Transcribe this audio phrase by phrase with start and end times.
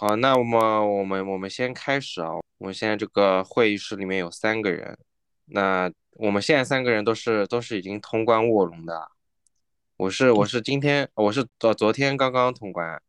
[0.00, 0.60] 好，那我们
[0.96, 2.30] 我们我们先开始啊。
[2.58, 4.96] 我们现在这个会议室里面有三个人，
[5.46, 9.10] 那我们现在三个人都是都是已经通关卧龙的。
[9.96, 13.02] 我是我是今天我是昨昨天刚刚通关，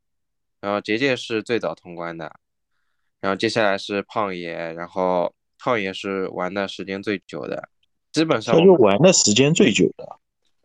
[0.61, 2.33] 然后杰杰是最早通关的，
[3.19, 7.69] 然后接下来是胖爷，然后胖爷是玩的时间最久的，
[8.11, 10.17] 基本上他就玩的时间最久的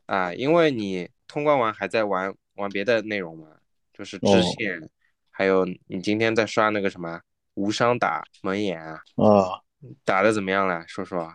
[0.07, 3.49] 啊，因为你通关完还在玩玩别的内容嘛，
[3.93, 4.89] 就是支线。
[5.37, 7.21] 还有你今天在刷那个什么
[7.55, 9.01] 无伤打蒙眼啊？
[9.17, 9.61] 啊，
[10.05, 10.85] 打的怎么样了？
[10.87, 11.35] 说说。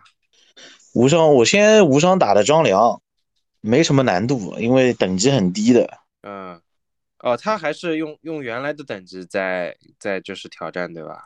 [0.94, 3.02] 无伤，我先无伤打的张良，
[3.60, 5.98] 没什么难度，因为等级很低的。
[6.22, 6.58] 嗯，
[7.18, 11.22] 哦，他还是用用原来的等级在在就是挑战对吧？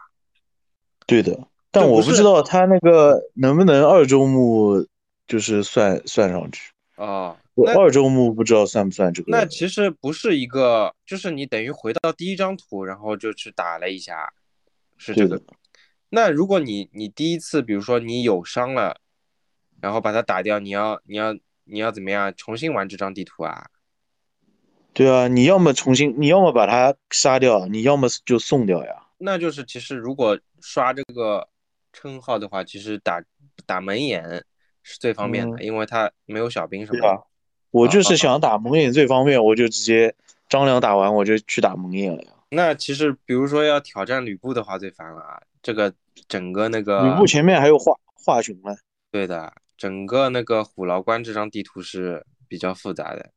[1.06, 4.84] 对的，但我不知道他那个能不能二周目
[5.28, 6.72] 就是算算上去。
[6.96, 7.36] 哦。
[7.54, 9.30] 我二周目不知道算不算这个？
[9.30, 14.32] 那其实不是一个，就是你等于回到第一张图，然后就去打了一下，
[14.96, 15.40] 是这个。
[16.08, 19.00] 那如果你你第一次，比如说你有伤了，
[19.80, 21.32] 然后把它打掉，你要你要
[21.64, 23.70] 你要怎么样重新玩这张地图啊？
[24.92, 29.06] 对啊，你要么重新，你要么把它杀掉，你要么就送掉呀。
[29.18, 31.48] 那就是其实如果刷这个
[31.92, 33.22] 称号的话，其实打
[33.64, 34.44] 打门眼
[34.82, 37.26] 是最方便的，因为它没有小兵什么的。
[37.74, 40.14] 我就是想打蒙眼最方便，我就直接
[40.48, 42.28] 张良打完我就去打蒙眼了呀。
[42.50, 45.92] 那其实比如说要挑战吕布的话最烦了啊，这个
[46.28, 48.76] 整个那个吕布前面还有华华雄呢。
[49.10, 53.30] 对的，整个那个虎牢关这张地图是比较复杂的。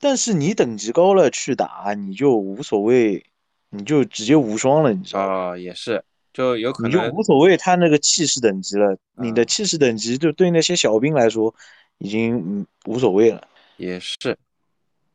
[0.00, 3.22] 但是你等级高了去打你就无所谓，
[3.68, 5.50] 你就直接无双了，你知道吗？
[5.50, 11.54] 哦，也是，就有可能你就无所谓他那个气势等级了，你的气势等级就对那些小兵来说
[11.98, 13.46] 已经无所谓了。
[13.82, 14.38] 也是，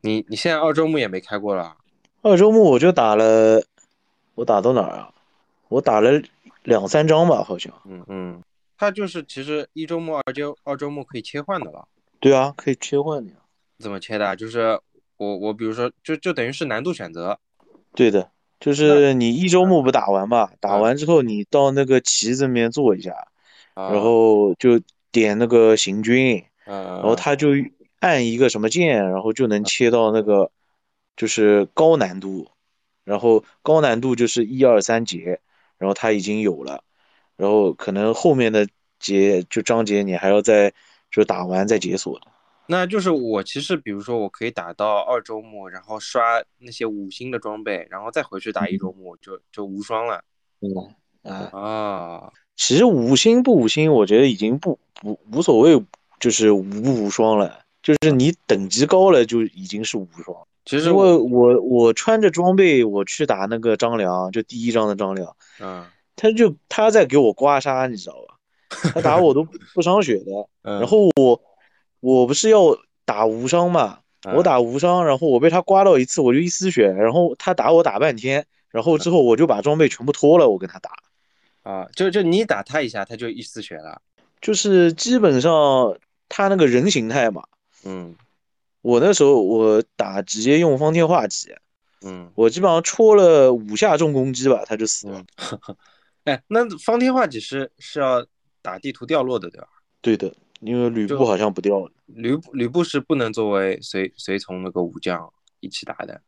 [0.01, 1.77] 你你现在二周目也没开过了。
[2.21, 3.63] 二周目我就打了，
[4.35, 5.13] 我打到哪儿啊？
[5.69, 6.21] 我打了
[6.63, 7.73] 两三张吧，好像。
[7.85, 8.43] 嗯嗯，
[8.77, 11.87] 它就是其实一周目、二周二周目可以切换的了。
[12.19, 13.37] 对啊，可以切换的呀。
[13.80, 14.36] 怎么切的？
[14.36, 14.77] 就是
[15.15, 17.39] 我我比如说，就就等于是难度选择。
[17.95, 23.15] 对的，就是你一周目不打完嘛，打完之后你到那个旗子面坐一下，
[23.73, 27.52] 然后就点那个行军，然后他就。
[27.99, 30.52] 按一个什么键，然后就能切到那个，
[31.15, 32.49] 就是高难度，
[33.03, 35.39] 然后高难度就是一二三节，
[35.77, 36.83] 然后它已经有了，
[37.36, 38.67] 然后可能后面的
[38.99, 40.73] 节就章节你还要再
[41.09, 42.27] 就打完再解锁的。
[42.69, 50.23] 那就是我其实比如说我可以打到二周目，然后刷那些五星的装备，然后再回去打一周目就就无双了。
[50.59, 55.81] 嗯啊啊，其实五星不五星，我觉得已经不不无所谓，
[56.19, 57.67] 就是无不无双了。
[57.87, 60.36] 就是你等级高了就已经是无双。
[60.65, 65.86] 其实因为我我穿着装备我去打那个张良，就第一章的张良，嗯，
[66.17, 68.92] 他就他在给我刮痧，你知道吧？
[68.93, 70.25] 他打我都 不伤血的。
[70.61, 71.42] 然后我
[72.02, 73.99] 我不是要打无伤嘛？
[74.36, 80.92] 我打无伤，然后我被他刮到一次我就一丝血，然后他打我打半天，然后之后我就把装备全部脱了，我跟他打。
[81.64, 84.02] 啊，就就你打他一下，他就一丝血了。
[84.42, 87.43] 就是基本上他那个人形态嘛。
[87.86, 88.15] 嗯，
[88.82, 91.55] 我那时候我打直接用方天画戟，
[92.05, 95.23] 嗯，我基本上戳了五下重攻击吧，他就死了。
[96.26, 98.26] 哎，那方天画戟是是要
[98.61, 99.67] 打地图掉落的，对吧？
[100.02, 101.89] 对的，因为吕布好像不掉。
[102.08, 106.21] 吕布吕布是不能作为随随从那个武将一起打的。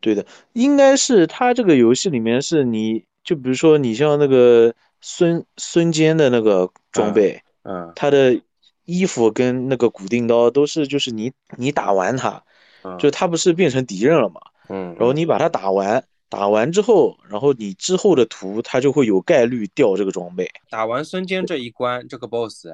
[0.00, 8.40] 对的，应该是他这个游戏里面是你就比如说你像那个孙孙坚的那个装备，嗯，他的。
[8.86, 12.42] 衣服跟那个骨钉刀都是，就是你你打完他，
[12.98, 14.40] 就他不是变成敌人了嘛？
[14.68, 20.48] 嗯，然后你把他打完，打完之后，然后你之后的图它就会有概率掉这个装备。
[20.70, 22.68] 打完孙坚这一关，这个 boss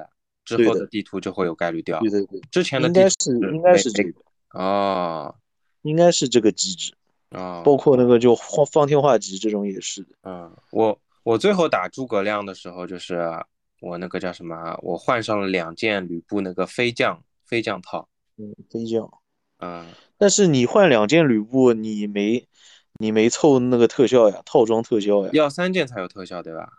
[0.45, 1.99] 之后的地图就会有概率掉。
[1.99, 4.11] 对对对，之前的应该是应该是这个
[4.51, 5.35] 哦，
[5.81, 6.93] 应该是这个机制
[7.29, 10.09] 啊，包括那个就方方天画戟这种也是的。
[10.23, 13.43] 嗯，我我最后打诸葛亮的时候就是。
[13.83, 14.79] 我那个叫什么？
[14.81, 18.07] 我换上了两件吕布那个飞将飞将套，
[18.37, 19.11] 嗯，飞将，
[19.59, 19.85] 嗯，
[20.17, 22.47] 但是你换两件吕布，你没
[22.93, 26.69] 你没凑那个特效呀，套装特效呀，要三件才有特效，对吧？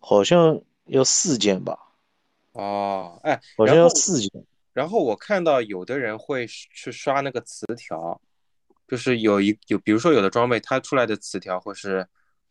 [0.00, 1.78] 好像要四件吧？
[2.52, 4.30] 哦，哎，好像要四件。
[4.72, 8.18] 然后我看到有的人会去刷那个词条，
[8.88, 12.06] 就是有一有，比如说有的装备它出来的词条或是。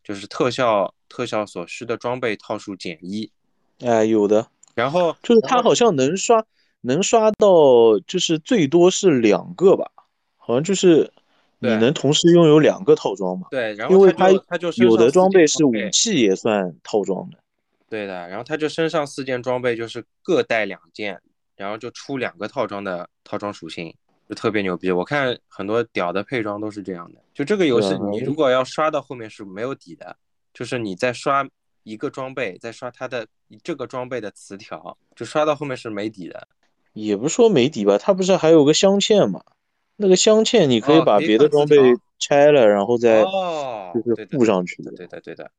[0.06, 3.30] 就是特效特效所需的装备套数减一，
[3.78, 4.48] 哎，有的。
[4.74, 6.44] 然后就是他好像能刷，
[6.80, 9.88] 能刷到，就是最多是两个吧，
[10.36, 11.12] 好像就是
[11.60, 13.46] 你能同时拥有两个套装嘛？
[13.52, 17.38] 对，然后因为它它就有的装备是武器也算套装的。
[17.88, 21.20] 对的，然后他就身上四件装备就是各带两件，
[21.54, 23.94] 然后就出两个套装的套装属性，
[24.28, 24.90] 就特别牛逼。
[24.90, 27.20] 我看很多屌的配装都是这样的。
[27.32, 30.16] 就这个游戏，你如果要刷到后面是没有底的，
[30.54, 31.46] 就是你在刷
[31.82, 33.26] 一个装备，再刷它的
[33.62, 36.48] 这个装备的词条，就刷到后面是没底的。
[36.94, 39.42] 也不是说没底吧，它不是还有个镶嵌嘛？
[39.96, 41.76] 那个镶嵌你可以把别的装备
[42.18, 44.92] 拆了，然后再就是附上去的。
[44.92, 45.50] 对的，对的。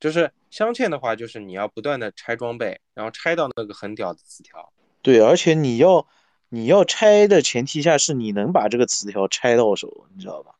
[0.00, 4.72] 就是镶嵌的话，就是你要不断的拆装备，然后拆到那个很屌的词条。
[5.02, 6.06] 对，而且你要
[6.48, 10.54] 你要拆的前提下是你能把这个词条拆到手，你知道吧？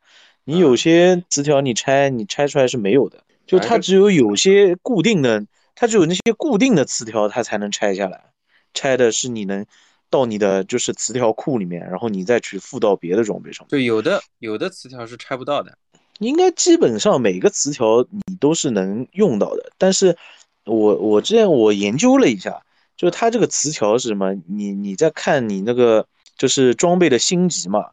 [0.45, 5.45] 你有些词条你拆你拆出来是没有的，就它只有有些固定的，
[5.75, 8.25] 它只有那些固定的词条它才能拆下来。
[8.73, 9.67] 拆的是你能
[10.11, 13.67] 到你的就是词条库里面，然后你再去附到别的装备上。
[13.69, 15.77] 就有的有的词条是拆不到的。
[16.21, 20.17] 应该基本上每个词条你都是能用到的，但是
[20.65, 22.63] 我我之前我研究了一下，
[22.97, 24.33] 就是它这个词条是什么？
[24.47, 26.07] 你你在看你那个
[26.39, 27.91] 就是装备的星级嘛，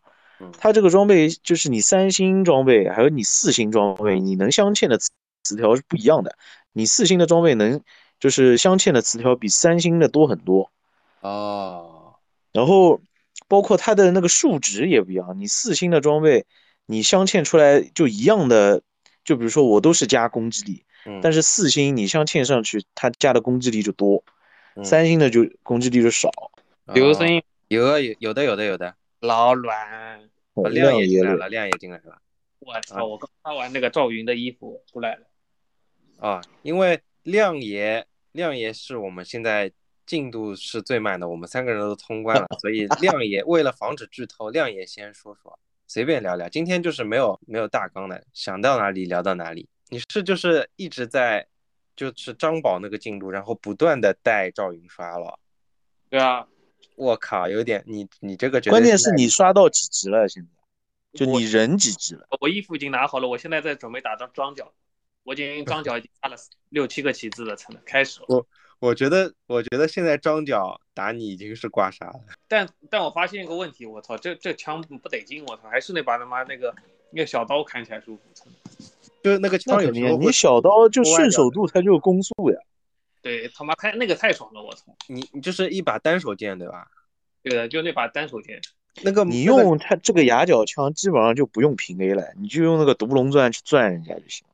[0.60, 5.10] 它这个装备就是你三星装备还有你四星装备，你能镶嵌的词
[5.44, 6.38] 词条是不一样的。
[6.74, 7.82] 你四星的装备能
[8.20, 10.72] 就是镶嵌的词条比三星的多很多
[11.22, 12.16] 哦，
[12.52, 13.02] 然后
[13.48, 16.46] 包括它的那个数值也不一样，你四星的装备。
[16.88, 18.82] 你镶嵌出来就一样的，
[19.24, 20.84] 就比如说我都是加攻击力，
[21.22, 24.22] 但是四星你镶嵌上去，它加的攻击力就多，
[24.84, 26.30] 三星的就攻击力就少。
[26.94, 28.94] 有声音，有啊，有有的有的有的。
[29.22, 30.30] 老卵，
[30.70, 32.18] 亮也进来了，亮也进来了。
[32.60, 33.06] 我操！
[33.06, 35.28] 我刚发完那个赵云的衣服出来了。
[36.22, 39.72] 啊，因为亮爷亮爷是我们现在
[40.06, 45.60] 进度是最慢的，我们三个人都通关了，所以 亮爷为了防止剧透，亮爷先说说。
[45.88, 49.68] 随便聊聊，今天就是没有没有大纲的，想到哪里聊到哪里。
[49.90, 51.46] 你是就是一直在
[51.98, 55.38] 就是张宝那个进度，然后不断的带赵云刷了。
[56.10, 56.48] 对啊，
[56.96, 60.30] 我靠，有点你你这个关键是你刷到几级了？
[60.30, 60.50] 现在
[61.14, 62.26] 就你人几级了？
[62.40, 64.72] 我衣服已经拿好了，我现在在准备打张张角，
[65.24, 66.36] 我已经张角已经发了
[66.70, 68.20] 六七个旗帜了，才能开始。
[68.28, 68.46] 我
[68.80, 70.80] 我觉得我觉得现在张角。
[70.94, 72.20] 打你已经是刮痧了，
[72.50, 76.76] 但但我发现一个问题，我操，这这枪不得劲，我操，还是那把他妈那个
[77.12, 78.22] 那个小刀砍起来舒服，
[79.24, 82.60] 就是那个枪有你你小刀就顺手度，它就攻速呀。
[83.22, 84.94] 对他妈太那个太爽了，我操！
[85.08, 86.86] 你你就是一把单手剑对吧？
[87.42, 88.60] 对的，就那把单手剑。
[89.02, 94.51] 那个你用它这个牙角枪，基本上就不用平 A 了，你就用那个独龙钻去钻人家就行了。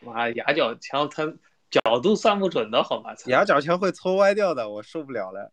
[0.00, 1.32] 妈，牙角枪它
[1.70, 3.14] 角度算不准的好吧？
[3.26, 5.52] 牙角枪会搓歪掉的，我受不了了。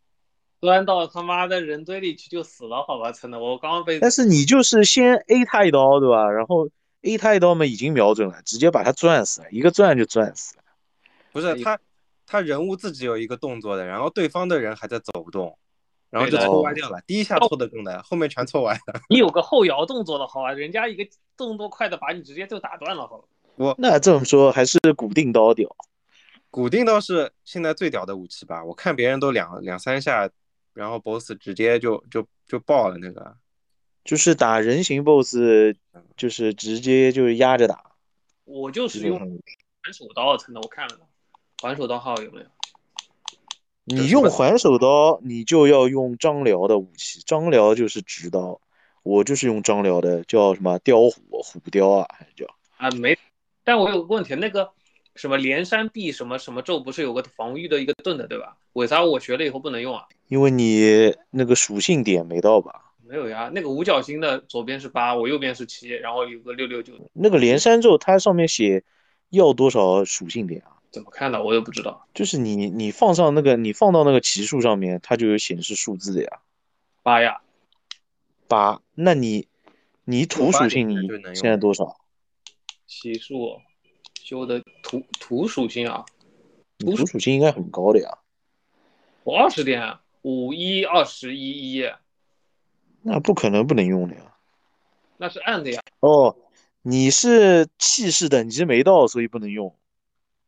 [0.61, 3.99] 钻到他妈的人堆里去就死了，好吧，真的，我刚刚被。
[3.99, 6.31] 但是你就是先 A 他一刀，对吧？
[6.31, 6.69] 然后
[7.03, 10.63] A 他一刀嘛，已经瞄准了，直接把他转死了，一个转就转死了。
[11.31, 11.77] 不是他，
[12.25, 15.57] 他人物自己有一个动作的，然后对方的人还在走动，
[16.09, 17.01] 然后就搓歪掉了。
[17.05, 19.01] 第一下搓的更难，后面全搓歪了。
[19.09, 21.05] 你有个后摇动作的好吧，人家一个
[21.37, 23.27] 动作快的把你直接就打断了，好。
[23.57, 25.75] 我那这么说还是古定刀屌，
[26.49, 28.63] 古定刀是现在最屌的武器吧？
[28.63, 30.29] 我看别人都两两三下。
[30.75, 33.37] 然后 boss 直接就就就爆了，那个
[34.03, 35.33] 就是打人形 boss，
[36.17, 37.91] 就是直接就是压着打。
[38.43, 39.17] 我就是用
[39.81, 40.99] 还手刀，真的，我看了，
[41.63, 42.45] 还手刀号有没有？
[43.85, 48.59] 你用还手刀，你就要用张辽的武器，张辽就是直刀，
[49.03, 52.91] 我就是用张辽的，叫什么雕虎虎雕啊，还是叫啊？
[52.91, 53.17] 没，
[53.65, 54.71] 但我有个问题，那个。
[55.17, 58.57] 什么连山壁什么什么咒不是有个防御的一个盾的对吧？
[58.73, 60.03] 为啥我学了以后不能用啊？
[60.27, 62.91] 因为你那个属性点没到吧？
[63.01, 66.95] 没有呀，那个五角星的左边是八，我右边是七，然后有个六六九。
[67.13, 68.83] 那个连山咒它上面写
[69.29, 70.83] 要多少属性点啊？
[70.91, 71.41] 怎么看的？
[71.41, 72.05] 我也不知道。
[72.13, 76.39] 就是你你放上那个你放到那个奇数上面，它就有显示数字的呀。
[77.03, 77.39] 八呀，
[78.49, 78.81] 八。
[78.95, 79.47] 那你
[80.03, 81.95] 你土属性你现在多少？
[82.85, 83.59] 奇数。
[84.23, 86.03] 修的土土属性啊，
[86.79, 88.09] 土属性应该很高的呀。
[89.23, 91.87] 我二十点五一二十一一，
[93.03, 94.35] 那不可能不能用的呀。
[95.17, 95.79] 那是暗的呀。
[95.99, 96.35] 哦，
[96.81, 99.67] 你是气势等级没到，所以不能用。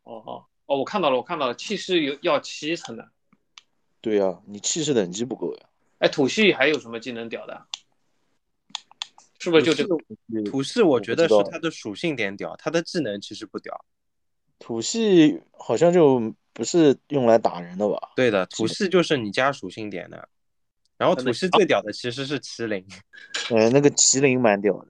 [0.01, 3.11] 哦哦哦，我看到了，我看到了，气势有要七层的。
[4.01, 5.69] 对呀，你气势等级不够呀。
[5.99, 7.67] 哎，土系还有什么技能屌的？
[9.39, 9.95] 是不是就这个
[10.45, 10.81] 土系？
[10.81, 13.85] 我觉得是它的属性点屌，它的技能其实不屌。
[14.59, 18.13] 土系好像就不是用来打人的吧？
[18.15, 20.27] 对的，土系就是你加属性点的。
[20.97, 22.83] 然后土系最屌的其实是麒麟。
[23.51, 24.87] 哎， 那个麒麟蛮屌的。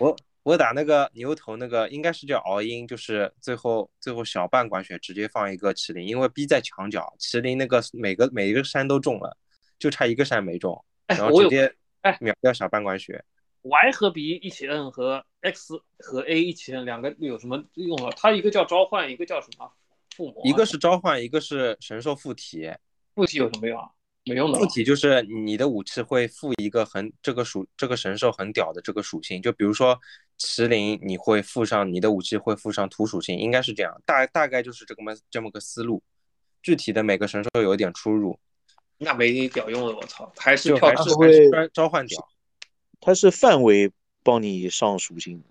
[0.00, 9.36] 我我打那个牛头那个应该是叫熬鹰，就是最后最后小半管血直接放一个麒麟，因为逼在墙角，麒麟那个每个每一个山都中了，
[9.78, 11.70] 就差一个山没中，然后直接
[12.00, 13.22] 哎秒掉小半管血。
[13.68, 18.12] Y 和 B 一起摁和 X 和 A 一起摁，两个有什么用啊？
[18.16, 19.70] 它一个叫召唤，一个叫什么
[20.16, 20.42] 附魔？
[20.44, 22.70] 一个是召唤，一个是神兽附体。
[23.14, 23.88] 附体有什么用啊？
[24.24, 24.58] 没用的。
[24.58, 29.98] 附体就是你的武器会附一个很这个属这个神兽很屌的这个属性，就比如说
[30.38, 36.02] 麒麟，你会附上你的武器会附上土属性，应该是这样，大大概就是这么这么个思路。
[36.62, 38.38] 具体的每个神兽有一点出入。
[38.98, 41.14] 那没屌用的，我操，还是还是
[41.52, 42.28] 还是召唤屌。
[43.00, 43.90] 它是范围
[44.22, 45.42] 帮你上属性，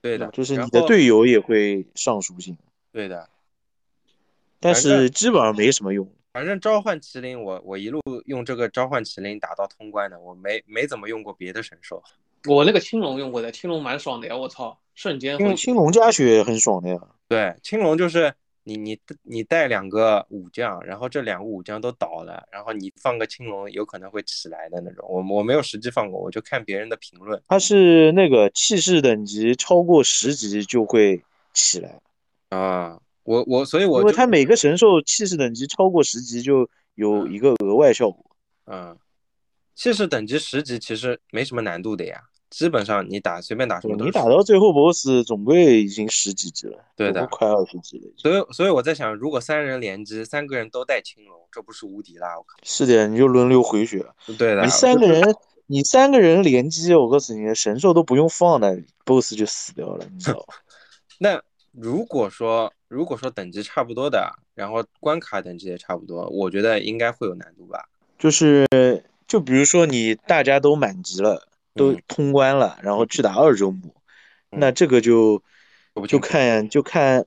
[0.00, 2.56] 对的，就是你的队友也会上属性，
[2.92, 3.28] 对的，
[4.60, 6.08] 但是基本上没什么用。
[6.32, 12.02] 反正召唤麒麟，我我一路用这个召唤麒麟打到通关的，我没没怎么用过别的神兽。
[12.46, 15.38] 我那个青龙用过的，青龙蛮爽的呀，我操，瞬间。
[15.38, 16.98] 用青龙加血很爽的呀。
[17.28, 18.34] 对，青龙就是。
[18.64, 25.06] 你你你带两个武将，然后这两个武将都倒了，然后你放个青龙，有可能会起来的那种。
[25.08, 27.42] 我我没有实际放过，我就看别人的评论。
[27.46, 32.00] 它是那个气势等级超过十级就会起来
[32.48, 32.98] 啊。
[33.22, 38.36] 我我所以，我因为它每个神兽气势等级超过十级就有一个额外效果。
[38.66, 38.98] 嗯，
[39.74, 42.20] 气势等级十级其实没什么难度的呀。
[42.50, 48.12] 基本上你打随便打什么，你打到最后 BOSS 总归已经十几级了，对的，快二十级了。
[48.16, 52.38] 所以所以我在想，如果三人联机，三个人都带青龙，这不是无敌啦？
[52.38, 52.56] 我靠！
[52.62, 54.06] 是的，你就轮流回血。
[54.38, 55.34] 对的，你三个人，
[55.66, 60.46] 你三个人联机，我告诉你，神兽都不用放的，BOSS 就死掉了，你知道
[61.18, 67.88] 那如果说如果说等级差不多的，然后关卡等级也差不多，我觉得应该会有难度吧？
[68.16, 68.64] 就是
[69.26, 71.48] 就比如说你大家都满级了。
[71.74, 73.94] 都通关了，然后去打二周目，
[74.50, 75.42] 那这个就
[76.08, 77.26] 就看就看，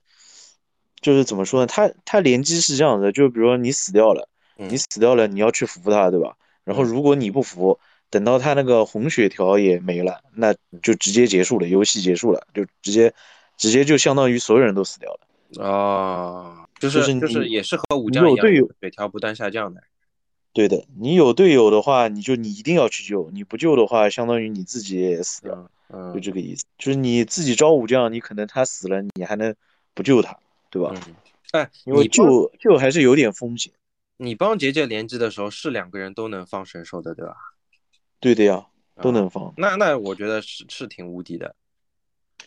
[1.02, 1.68] 就是怎么说呢？
[1.68, 6.36] 他他联机是这样的，就比如说你死掉了，你死掉了，你要去扶他，对吧？
[6.64, 13.14] 然后如果你不扶，等到他那个红血条也没了，那就直接结束了，游戏结束了，就直接
[13.58, 15.66] 直接就相当于所有人都死掉了。
[15.66, 18.46] 啊，就是就是也是和武将一样，
[18.82, 19.82] 血条不断下降的。
[20.58, 26.66] 对的，你有队友的话，你就你一定要去救，你不救的话，相当于你自己也死掉，嗯，就这个意思。
[26.80, 29.56] 就是你自己招武将，你可能他死了，你还能
[29.94, 30.36] 不救他，
[30.72, 30.96] 对吧？
[31.52, 33.72] 哎，因为救救还是有点风险。
[34.18, 37.36] 你帮杰杰连击的时候，是两个人都能放神兽的，对吧？
[38.20, 38.66] 对的呀，
[39.00, 39.54] 都能放。
[39.58, 41.56] 那那我觉得是是挺无敌的。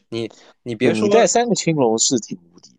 [0.08, 0.28] 你
[0.64, 2.70] 你别说，你带三个青龙是挺无敌。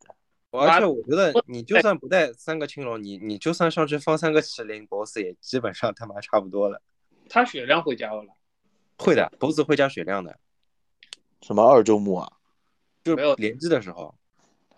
[0.51, 6.81] 而且我觉得，你就算不带三个青龙，你你就算上去放三个麒麟，BOSS 也基本上他妈差不多了。
[7.29, 8.25] 他血量会加了？
[8.97, 10.37] 会的，BOSS 会加血量的。
[11.41, 12.31] 什么二周目啊？
[13.03, 14.13] 就是连击的时候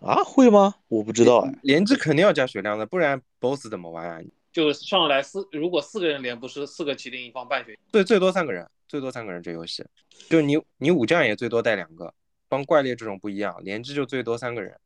[0.00, 0.22] 啊？
[0.24, 0.76] 会吗？
[0.88, 1.58] 我不知道哎。
[1.62, 4.20] 连击肯定要加血量的，不然 BOSS 怎么玩啊？
[4.52, 7.76] 就上来四，如果四个人连，不是四个麒麟一方半血？
[7.90, 9.84] 对，最多三个人，最多三个人这游戏。
[10.30, 12.14] 就你你武将也最多带两个，
[12.48, 14.78] 帮怪猎这种不一样，连击就最多三个人。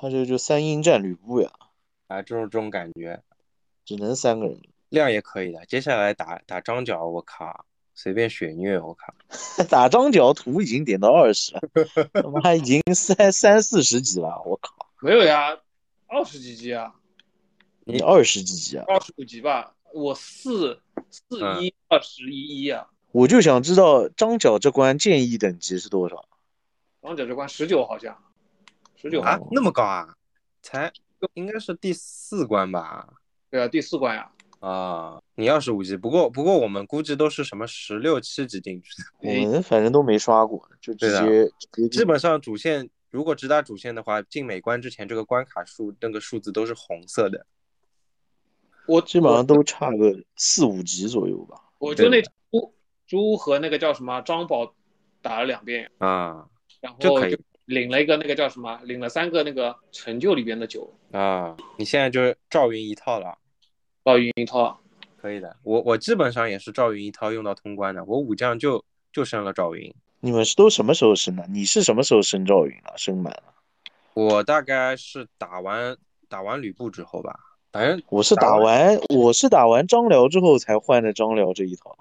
[0.00, 1.50] 他这就三英战吕布呀，
[2.06, 3.20] 啊，这种这种感觉，
[3.84, 5.66] 只能三个人，量也可以的。
[5.66, 9.12] 接下来打打张角，我靠，随便血虐，我靠，
[9.68, 11.60] 打张角图已经点到二十了，
[12.14, 15.58] 他妈已经三 三四十级了，我靠，没有呀，
[16.06, 16.94] 二十几级啊，
[17.84, 18.84] 你二十几级啊？
[18.86, 26.24] 二十五级吧，我四四一二十一一啊，我就想知道张角这关建议等级是多少？
[27.02, 28.16] 张角这关十九好像。
[29.00, 30.12] 十九啊，那么高啊？
[30.60, 30.92] 才
[31.34, 33.08] 应该是第四关吧？
[33.48, 34.28] 对啊，第四关呀。
[34.58, 39.04] 啊，你要是五级，不过不过我们估计都是什么十六七级进去的。
[39.46, 41.48] 我们反正都没刷过，就直接
[41.88, 47.46] 基本上主线如果直打主线的话，进每关之前这个关卡数那个数字都是红色的。
[48.88, 51.62] 我基本上都差个四五级左右吧。
[51.78, 52.74] 我就那猪
[53.06, 54.74] 猪和那个叫什么张宝
[55.22, 56.48] 打了两遍啊，
[56.80, 57.38] 然后就可以。
[57.68, 58.80] 领了一个那个叫什么？
[58.84, 61.54] 领了三个那个成就里边的酒啊！
[61.76, 63.36] 你现在就是赵云一套了，
[64.06, 64.80] 赵云一套
[65.18, 65.54] 可以的。
[65.64, 68.02] 我我基本上也是赵云一套用到通关的。
[68.06, 68.82] 我武将就
[69.12, 69.94] 就升了赵云。
[70.20, 71.46] 你们是都什么时候升的？
[71.50, 72.94] 你是什么时候升赵云了？
[72.96, 73.52] 升满了？
[74.14, 75.94] 我大概是打完
[76.26, 77.38] 打完吕布之后吧。
[77.70, 81.98] 反正我是打完我是打完张辽之后才换的张辽这一套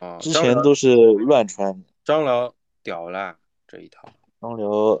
[0.00, 1.84] 啊，之前都是乱穿。
[2.04, 3.36] 张辽屌了
[3.68, 4.08] 这一套。
[4.46, 5.00] 张辽，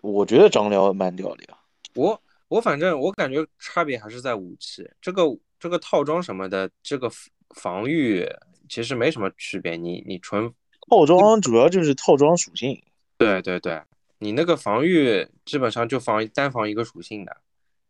[0.00, 1.58] 我觉得张辽蛮屌的呀。
[1.94, 5.22] 我我反正我感觉差别还是在武器，这个
[5.60, 7.10] 这个套装什么的，这个
[7.54, 8.26] 防御
[8.70, 9.76] 其实没什么区别。
[9.76, 10.50] 你你纯
[10.88, 12.82] 套装主要就是套装属性。
[13.18, 13.82] 对对对，
[14.18, 17.36] 你那个防御基本上就防单防一个属性的，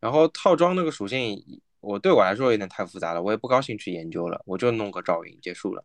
[0.00, 1.40] 然后套装那个属性，
[1.80, 5.84] 我对我来说有点太复杂了，我也不高兴去研究了，我就弄个赵云结束了。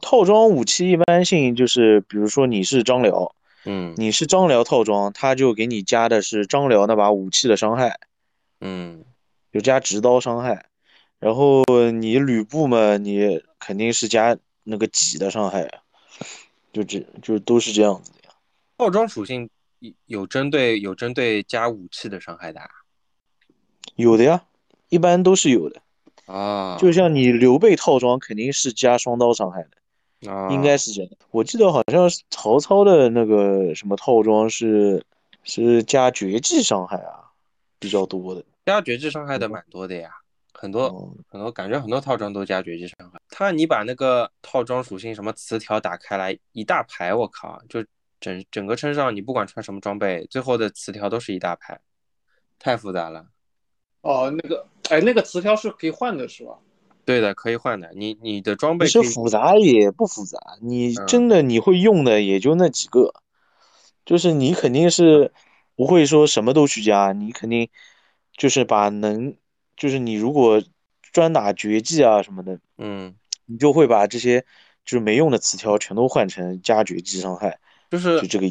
[0.00, 7.98] 套装武器一般性就是，比如说你是张辽，嗯，你是张辽套装，他就给你加的是张辽那把武器的伤害，
[8.60, 9.04] 嗯，
[9.52, 10.66] 就加直刀伤害。
[11.18, 15.82] 然后你吕布嘛，你肯定是加那个戟的伤害，
[16.72, 18.34] 就这就都是这样子的呀。
[18.76, 19.48] 套装属性
[20.06, 22.60] 有针对有针对加武器的伤害的，
[23.96, 24.44] 有的呀，
[24.88, 25.80] 一般都是有的。
[26.26, 29.70] 啊，就像你刘备套装肯定是加双刀伤害的，
[30.28, 31.10] 啊，应该是这样。
[31.30, 35.04] 我记得好像是曹操的那个什么套装是
[35.42, 37.30] 是加绝技伤害啊，
[37.78, 38.44] 比较多的。
[38.66, 40.10] 加绝技伤害的蛮多的呀，
[40.52, 40.88] 很多
[41.28, 43.20] 很多，感觉很多套装都加绝技伤害。
[43.28, 47.84] 他你把那个套装属性什么词条打开来一大排，我靠，就
[48.20, 51.78] 整整个身上你不管穿什么装备，最后的词条都是一大排，
[52.58, 53.26] 太复杂了。
[54.00, 56.58] 哦，那个，哎，那个词条是可以换的，是吧？
[57.04, 57.90] 对的，可以换的。
[57.94, 63.14] 你你的装备其实复杂也不复杂，你真的你会用的也就那几个，
[64.04, 65.32] 就是你肯定是
[65.76, 67.68] 不会说什么都去加，你肯定
[68.36, 69.36] 就是把能，
[69.76, 70.62] 就是你如果
[71.12, 73.14] 专打绝技啊什么的，嗯，
[73.46, 74.40] 你就会把这些
[74.84, 77.58] 就是没用的词条全都换成加绝技伤害，
[77.90, 78.50] 就是就这个，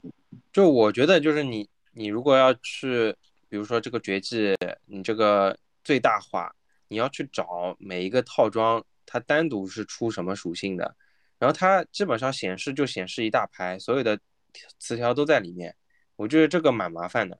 [0.52, 3.16] 就我觉得就是你你如果要去。
[3.50, 4.56] 比如说这个绝技，
[4.88, 6.52] 你这个最大化，
[6.94, 10.96] 你要去找每一个套装，它单独是出什么属性的，
[11.40, 14.20] 然后它基本上显示就显示一大排，所有的
[14.78, 15.76] 词条都在里面，
[16.16, 17.40] 我觉得这个蛮麻烦的。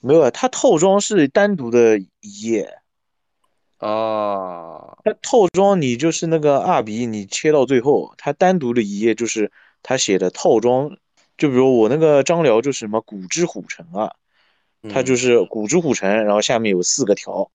[0.00, 2.78] 没有啊，它套装是单独的一页。
[3.78, 4.98] 哦。
[5.04, 10.96] 它套装你就是那个二比一，你切到最后，它单独的一页就是它写的套装，
[11.36, 14.14] 就比如我那个张辽就是什么古之虎城啊。
[14.90, 17.52] 它就是古之虎城，然后下面有四个条，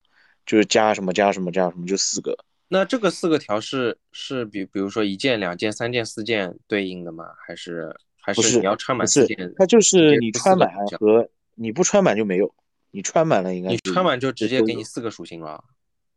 [0.47, 2.35] 就是加什么加什么加什么，就四个。
[2.69, 7.25] 那这个四个条是是比比如说一件、两件、三件、四件对应的吗？
[7.45, 9.53] 还是还是你要穿满四件？
[9.57, 12.51] 它就是你穿满和你不穿满就没有，
[12.89, 15.63] 你穿满了应该你穿满就直接给你四个属性了。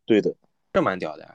[0.06, 0.34] 对的，
[0.72, 1.34] 这蛮屌的。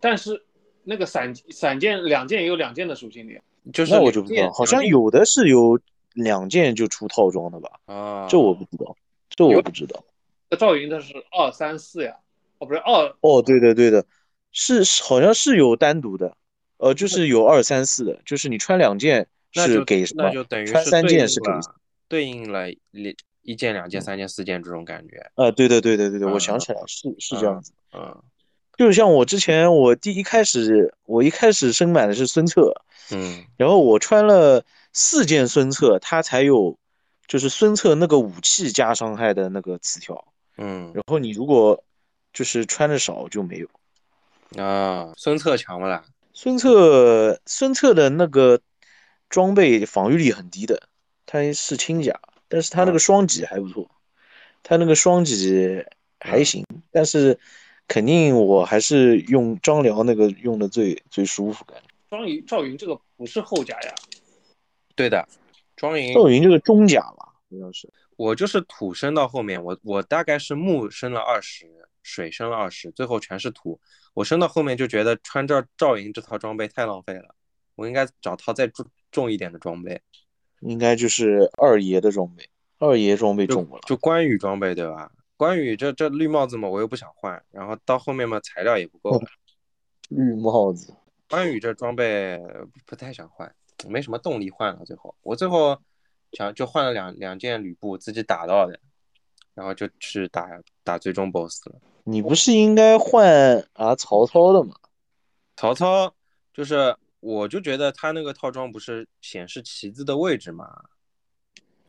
[0.00, 0.42] 但是
[0.82, 3.34] 那个散散件两件也有两件的属性的，
[3.72, 5.78] 就是那我就不知道，好像有的是有。
[6.14, 7.70] 两件就出套装的吧？
[7.84, 8.96] 啊，这我不知道，
[9.28, 10.04] 这我不知道。
[10.50, 12.16] 那赵云的是二三四呀？
[12.58, 14.04] 哦，不是二哦，对的对的，
[14.52, 16.36] 是好像是有单独的，
[16.76, 20.24] 呃，就是有二三四的，就是你穿两件是给什么？
[20.24, 21.50] 那就等于穿三件是给
[22.08, 25.30] 对应了一一件、两件、三件、四件这种感觉。
[25.36, 27.72] 呃，对的对的对的，我想起来是是这样子。
[27.92, 28.22] 嗯，
[28.76, 32.74] 就是像我之前我第一开始我一开始升满的是孙策，
[33.12, 34.64] 嗯，然后我穿了。
[34.92, 36.76] 四件孙策，他才有，
[37.28, 40.32] 就是孙策那个武器加伤害的那个词条，
[40.62, 41.82] 嗯，然后你如果
[42.34, 46.04] 就是穿的少就没有，啊，孙策强不啦？
[46.34, 48.60] 孙策，孙策的那个
[49.28, 50.88] 装备防御力很低的，
[51.24, 53.90] 他是轻甲，但是他那个双戟还不错，
[54.62, 55.84] 他那个双戟
[56.18, 57.38] 还行，但是
[57.88, 61.88] 肯定我还是用张辽那个用的最最舒服，感觉。
[62.10, 63.94] 张云赵云这个不是后甲呀。
[64.94, 65.26] 对的，
[65.76, 67.88] 庄云赵云这个中甲吧，好像是
[68.20, 71.66] 我就是土升到后面，我我大概是木升了二十，
[72.02, 73.80] 水升了二十，最后全是土。
[74.12, 77.34] 我升到后面就觉得穿这赵云这套装备太浪费了，
[77.76, 80.02] 我应该找套再重重一点的装备，
[80.60, 82.46] 应该就是二爷的装备，
[82.78, 85.10] 二爷装备重了，就关羽装备对吧？
[85.38, 89.26] 关羽这这绿帽子嘛，我又不想换，然后到后面嘛材料也不够了，
[90.10, 90.94] 绿帽子，
[91.26, 92.38] 关羽这装备
[92.84, 93.50] 不太想换。
[93.88, 95.80] 没什么动力换了，最后我最后
[96.32, 98.78] 想就换了两两件吕布自己打到的，
[99.54, 100.48] 然后就去打
[100.84, 101.80] 打最终 BOSS 了。
[102.04, 104.74] 你不是应该换啊曹操的吗？
[105.56, 106.14] 曹操
[106.54, 110.84] 就是，我就觉得他那个套装不是显示旗子的位置嘛，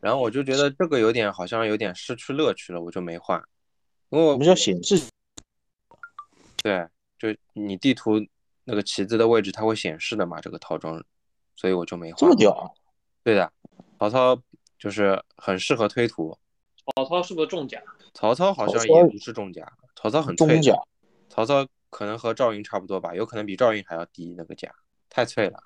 [0.00, 3.42] 然后我就觉得这个有点好像有点失去乐趣了，我就没换。
[4.10, 5.00] 因为我们叫显示？
[6.62, 6.86] 对，
[7.18, 8.20] 就你地图
[8.64, 11.02] 那个旗子的位置它会显示的嘛，这个套装。
[11.54, 12.18] 所以我就没换。
[12.18, 12.74] 这么屌？
[13.22, 13.52] 对的，
[14.02, 14.42] 曹操
[14.80, 16.36] 就是很适合推图。
[16.96, 17.80] 曹操是不是重甲？
[18.14, 20.60] 曹操好像也不是重甲，曹操很脆。
[21.28, 24.74] 曹操可能和赵云差不多吧，有可能比赵云还要低那个甲，
[25.08, 25.62] 太脆了。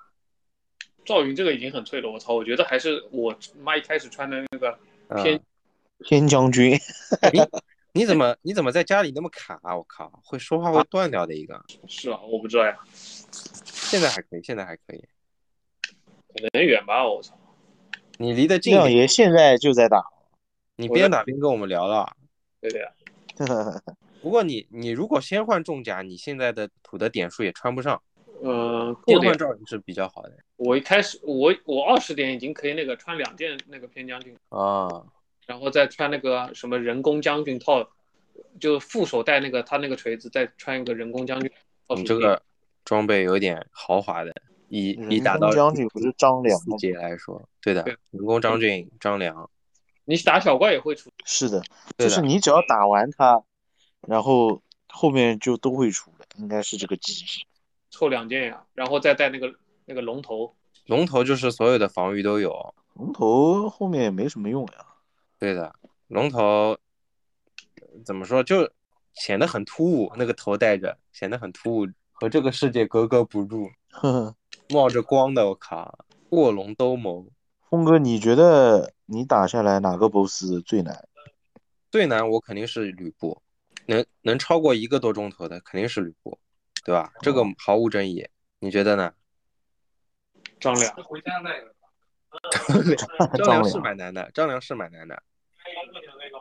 [1.03, 2.35] 赵云这个已经很脆了，我操！
[2.35, 4.77] 我觉得还是我妈一开始穿的那个
[5.15, 5.41] 偏
[6.05, 6.77] 偏将军。
[7.33, 7.41] 你
[7.93, 9.59] 你怎么你怎么在家里那么卡？
[9.63, 11.59] 啊我靠，会说话会断掉的一个。
[11.89, 12.77] 是啊，我不知道呀。
[13.31, 15.03] 现在还可以，现在还可以。
[16.35, 17.35] 可能远吧，我操！
[18.17, 18.73] 你离得近。
[18.73, 20.03] 亮爷现在就在打。
[20.75, 22.15] 你边打边跟我们聊了。
[22.59, 22.87] 对的呀。
[24.21, 28.01] 不过你你如果先换重甲，你现在的土的点数也穿不上。
[28.41, 30.31] 呃，先换赵云是比较好的。
[30.57, 35.03] 我一开始我我二十点已经可以那个穿两件那个偏将军啊，
[35.45, 37.87] 然后再穿那个什么人工将军套，
[38.59, 41.51] 就副手带那个他那个锤子，再穿一个人工将军。
[41.95, 42.41] 你这个
[42.85, 44.33] 装备有点豪华的，
[44.69, 49.49] 以以打到将军不是张良四阶来说，对的，人工将军张良。
[50.05, 51.61] 你打小怪也会出， 是的，
[51.97, 53.43] 就是你只要打完他，
[54.07, 57.43] 然后后面就都会出的，应该是这个机制。
[57.89, 59.53] 凑两件呀，然后再带那个
[59.85, 64.85] 那个龙头，龙头就是所有的防御都有，龙头后面也没什么用呀。
[65.39, 65.73] 对的，
[66.07, 66.77] 龙头
[68.05, 68.71] 怎么说就
[69.13, 73.69] 显得很突兀，那个头戴着显得很突兀，和这个世界格格不入。
[74.69, 77.27] 冒着光的，我靠，卧龙斗谋。
[77.69, 81.07] 峰哥，你觉得你打下来哪个 BOSS 最难？
[81.89, 83.41] 最难我肯定是吕布，
[83.85, 86.37] 能能超过一个多钟头的肯定是吕布，
[86.83, 87.11] 对吧？
[87.21, 88.27] 这个毫无争议。
[88.59, 89.13] 你觉得呢？
[90.59, 90.93] 张良。
[93.37, 95.23] 张良是蛮难的，张良是蛮难的。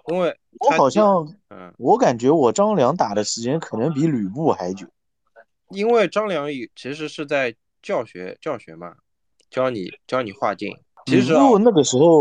[0.08, 4.86] 因为我好像，嗯，我感觉我张良打的时间可能比吕布还久。
[5.70, 7.54] 因为张良其实是在
[7.86, 8.96] 教学教学嘛，
[9.48, 10.76] 教你教你画境。
[11.06, 12.20] 其实那个时候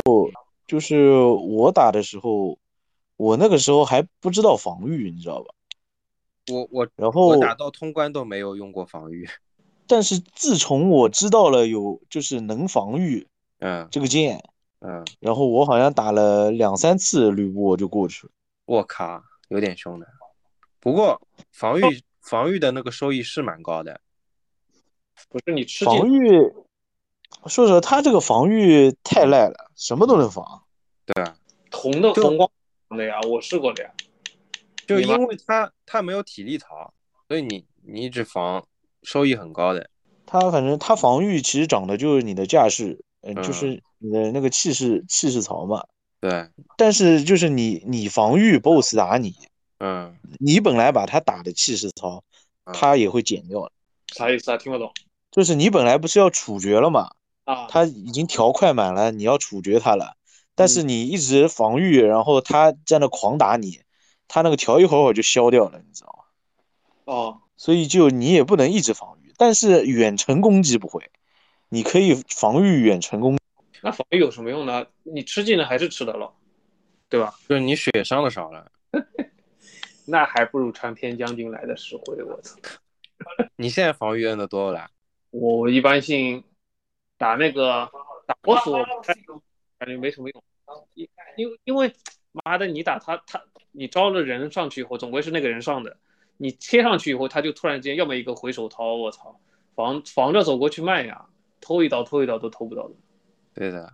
[0.67, 2.59] 就是我打的时候，
[3.17, 5.55] 我那个时候还不知道防御，你知道吧？
[6.53, 9.27] 我我然后我打到通关都没有用过防御，
[9.87, 14.47] 但是自从我知道了有就是能防御，嗯，这个剑，
[14.81, 18.33] 嗯，然后我好像打了两三次吕布我就过去了。
[18.65, 20.05] 我靠，有点凶的。
[20.79, 21.19] 不过
[21.51, 23.99] 防御防御的那个收益是蛮高的，
[25.29, 26.53] 不是你吃防御。
[27.47, 30.63] 说实话，他这个防御太赖了，什么都能防。
[31.05, 31.35] 对啊，
[31.69, 32.49] 铜的红光
[32.89, 33.91] 的呀，我试过的呀。
[34.87, 36.93] 就因为他他没有体力槽，
[37.27, 38.65] 所以你你一直防，
[39.03, 39.89] 收益很高的。
[40.25, 45.83] 他反正他防御其实长的就是你的架势，嗯，就是你的那个气势气势槽嘛。
[46.19, 46.49] 对。
[46.77, 49.35] 但是就是你你防御 BOSS 打你，
[49.79, 52.23] 嗯，你本来把他打的气势槽，
[52.73, 53.69] 他也会减掉。
[54.13, 54.57] 啥意思啊？
[54.57, 54.91] 听不懂。
[55.31, 57.11] 就是你本来不是要处决了嘛？
[57.43, 60.15] 啊，他已经条快满了，你要处决他了，
[60.55, 63.81] 但是你一直防御，然后他在那狂打你，
[64.27, 66.23] 他那个条一会儿会儿就消掉了，你知道吗？
[67.13, 71.11] 哦，所以就你也不能一直防御，但是远程攻击不会，
[71.69, 73.37] 你可以防御远程攻。
[73.81, 74.87] 那防御有什么用呢？
[75.03, 76.33] 你吃技能还是吃的了，
[77.09, 77.35] 对吧？
[77.47, 78.71] 就是你血伤的少了，
[80.07, 82.55] 那还不如穿偏将军来的实惠，我操！
[83.57, 84.89] 你现在防御摁的多了？
[85.31, 86.43] 我一般性。
[87.17, 87.89] 打那个
[88.27, 88.65] 打 boss，
[89.79, 90.43] 感觉没什么用，
[90.95, 91.07] 因
[91.37, 91.95] 因为因为
[92.33, 95.95] 妈的，你打他他你招了人上去以后，总归是那个人上的，
[96.35, 99.39] 你贴上去以后，他就突然间要么一个回手掏，我操，
[99.75, 101.25] 防防着走过去慢呀，
[101.61, 102.95] 偷一刀偷一刀都偷不到的。
[103.53, 103.93] 对的。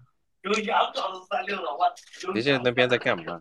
[2.34, 3.40] 你现在那边在干嘛？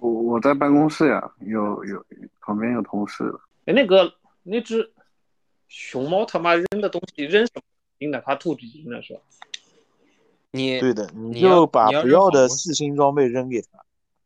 [0.00, 2.04] 我我在办公室呀，有有
[2.40, 3.24] 旁边有同事。
[3.66, 4.92] 哎，那个那只。
[5.70, 7.62] 熊猫他妈扔的东西扔什么
[7.98, 8.18] 金的？
[8.24, 9.20] 它吐纸巾了是吧？
[10.50, 13.68] 你对的，你就把不要的四星装备扔给他。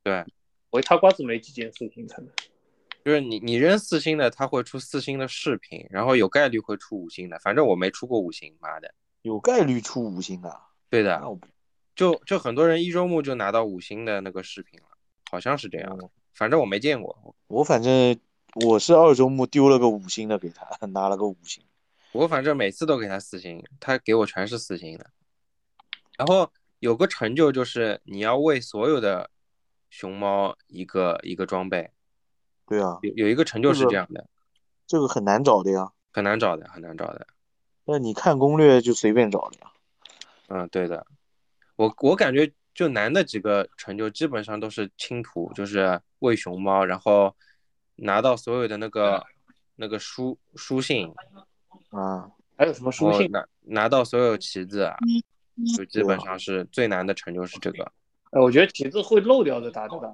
[0.05, 0.25] 对，
[0.71, 2.31] 我他瓜子没几件四星才能。
[3.05, 7.37] 就是你你扔四星的，他会出四星的饰品，然后有概率会出五星的。
[7.41, 8.95] 反正我没出过五星，妈的。
[9.23, 10.61] 有概率出五星的？
[10.89, 11.21] 对的，
[11.97, 14.92] 就就很多人一周目就拿到五星的那个饰品了，
[15.33, 16.09] 好像是这样的。
[16.33, 18.17] 反正我没见过，我反正。
[18.67, 21.65] 我是二周目丢了个五星的给他， 拿了个五星。
[22.13, 25.07] 我反正每次都给他四星，他给我全是四星的。
[26.19, 29.31] 然后有个成就就是你要为所有的
[29.89, 31.91] 熊猫一个一个装备。
[32.67, 34.29] 对啊，有有一个成就是这样的。
[34.87, 35.91] 这个很难找的呀。
[36.13, 37.27] 很难找的，很难找的。
[37.87, 39.73] 那你看攻略就随便找的呀。
[40.49, 41.07] 嗯，对的。
[41.77, 47.35] 我我感觉就难的几个成就基本上都是清图，就是喂熊猫，然后。
[47.97, 49.23] 拿到所有的那个
[49.77, 51.13] 那个书书信
[51.91, 53.31] 啊，还有什么书信？
[53.31, 54.91] 拿拿到所有旗子，
[55.77, 57.85] 就基本上是最难的成就是这个。
[58.31, 60.09] 哎，我觉得旗子会漏掉的，大对吧？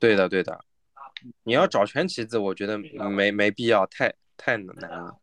[0.00, 0.62] 对的，对的。
[1.44, 5.16] 你要找全旗子，我觉得没没必要，太太难了。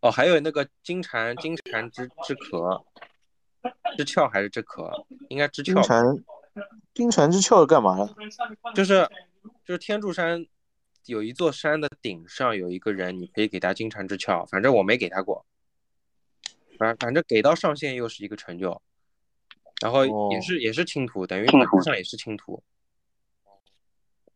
[0.00, 2.84] 哦，还有那个金蝉金蝉之之壳，
[4.04, 4.90] 之壳还是之壳？
[5.28, 5.72] 应该之壳。
[5.72, 6.24] 金蝉
[6.94, 8.08] 金蝉之壳干嘛呀？
[8.74, 9.08] 就是
[9.64, 10.46] 就是天柱山。
[11.04, 15.46] 有一座山的顶上有一个人，你可以给他金蝉之壳，反正我没给他过。
[16.78, 18.82] 反反正给到上限又是一个成就，
[19.80, 22.60] 然后也是也是清图，等于本质上也是清图。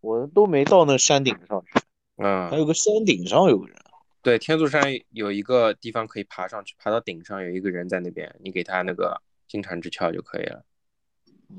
[0.00, 1.80] 我都没到那山顶上去，
[2.18, 3.76] 嗯，还有个山顶上有个人。
[4.22, 9.20] 对，天柱山有一个地方可以爬上去，爬到顶上有一个人在那边，你给他那个
[9.50, 10.64] 金蝉之壳就可以了。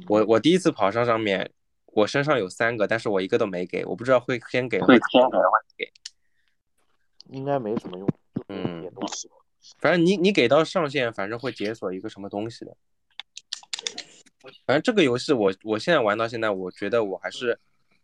[0.07, 1.51] 我我第一次跑上上面，
[1.87, 5.43] 我身上有三个，但是我一个都没给，我不知道会先给会先给会
[5.77, 5.91] 给，
[7.27, 8.07] 应该没什么用，
[8.47, 8.89] 嗯，
[9.79, 12.77] 反正你你给到上限，反正会解锁一个什么东西的。
[14.65, 17.59] 反正这个游戏我我现在玩到现在，我觉得我还是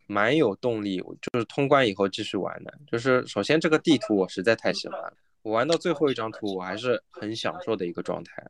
[0.06, 2.78] 蛮有动力，就是通关以后继续玩的。
[2.86, 8.46] 就是首先这个地图我实在太喜欢了，我玩到最后一张图我还是很享受的一个状态。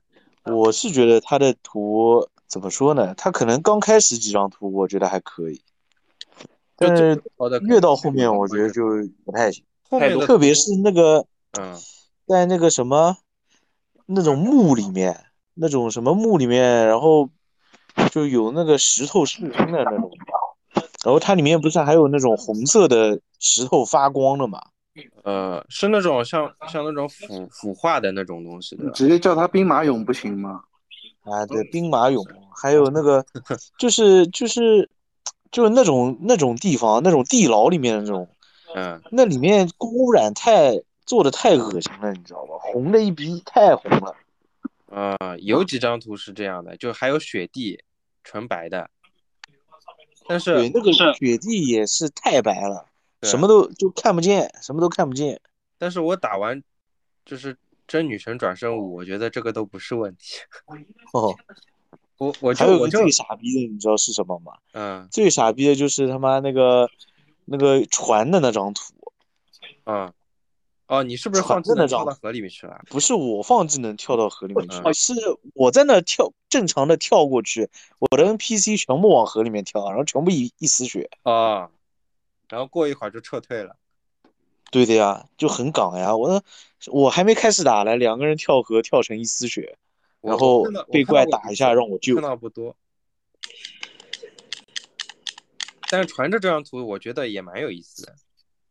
[0.51, 3.15] 我是觉得他的图怎么说呢？
[3.15, 5.63] 他可能刚开始几张图我觉得还可以，
[6.77, 7.23] 但是
[7.67, 8.83] 越到后面我觉得就
[9.25, 9.65] 不太行。
[9.89, 11.27] 后面特别是那个
[11.59, 11.77] 嗯。
[12.27, 13.17] 在那个什么
[14.05, 17.31] 那种墓里面，那种什么墓里面，然后
[18.11, 20.11] 就有那个石头是金的那种，
[21.03, 24.61] 然后它里面不是还有那种红色的石头发光的嘛？
[25.25, 28.91] 呃，是那种像像那种腐腐化的那种东西的。
[28.91, 30.63] 直接叫它兵马俑不行吗？
[31.25, 33.25] 啊，对，兵马俑，还有那个
[33.79, 34.89] 就是就是
[35.51, 38.29] 就是那种那种地方，那种地牢里面的那种，
[38.75, 40.83] 嗯，那里面污染太。
[41.09, 42.53] 做的太恶心了，你知道吧？
[42.61, 44.15] 红的一逼，太红了。
[44.91, 47.83] 啊，有几张图是这样的，就还有雪地，
[48.23, 48.91] 纯白的。
[50.29, 52.85] 但是对那个雪地也是太白了，
[53.23, 55.41] 什么都就看不见，什么都看不见。
[55.79, 56.63] 但是我打完
[57.25, 60.37] 就是真女神转身舞，我觉得这个都不是问题。
[61.13, 61.35] 哦，
[62.19, 64.53] 我我还有个最傻逼的，你知道是什么吗？
[64.73, 66.89] 嗯，最傻逼的就是他妈那个
[67.45, 68.95] 那个船的那张图。
[69.85, 70.13] 嗯。
[70.87, 72.81] 哦，你是不是放技能跳到河里面去了？
[72.89, 75.13] 不是我放技能跳到河里面去，是
[75.53, 81.69] 我在那跳，正常的跳过去，我的 NPC 全部往河里面跳，然后全部一一丝血啊，
[82.49, 83.77] 然后过一会儿就撤退了。
[84.71, 86.43] 对的呀，就很港呀，我
[86.89, 89.79] 我还没开始打呢，两个人跳河跳成一丝血，
[90.21, 92.15] 然后被怪打一下让我救。
[92.15, 92.77] 看到不多，
[95.91, 98.15] 但是传着这张图，我觉得也蛮有意思的。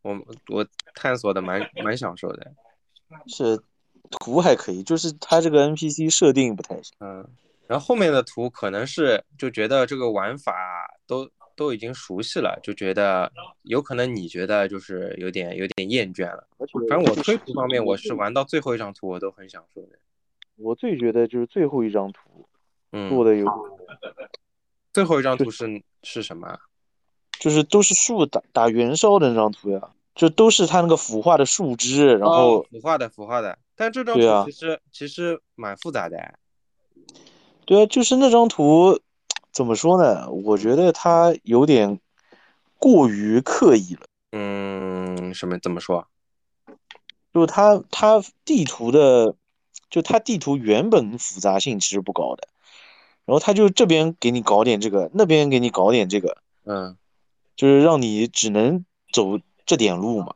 [0.04, 0.16] 我
[0.50, 2.54] 我探索的蛮蛮享受的，
[3.26, 3.60] 是
[4.12, 6.94] 图还可以，就是它这个 NPC 设定不太行。
[7.00, 7.28] 嗯，
[7.66, 10.54] 然后后面的图可能是就觉得这个玩法
[11.08, 13.30] 都都已经熟悉了，就觉得
[13.64, 16.48] 有可能你觉得就是有点有点厌倦了。
[16.88, 20.00] 反正我推图方面，我是玩到最后一张图我都很享受的。
[20.56, 22.48] 我最觉得就是最后一张图
[23.10, 23.46] 做的有，
[24.94, 26.58] 最后一张图是是什么？
[27.38, 29.92] 就是都是树打打元烧的那张图呀。
[30.16, 36.18] 就都是他那个腐化的树枝，然后腐化的腐化的，但这张图其实其实蛮复杂的。
[37.68, 39.00] 对啊，就是那张图
[39.58, 40.30] 怎么说呢？
[40.30, 42.00] 我觉得他有点
[42.78, 44.02] 过于刻意了。
[44.32, 46.08] 嗯，什么怎么说？
[47.34, 49.34] 就他，他地图的，
[49.90, 52.48] 就他地图原本复杂性其实不高的，
[53.26, 56.96] 然后他就这边给你搞点这个，那边给你搞点这个，嗯，
[57.56, 59.40] 就是让你只能走。
[59.66, 60.34] 这点路嘛，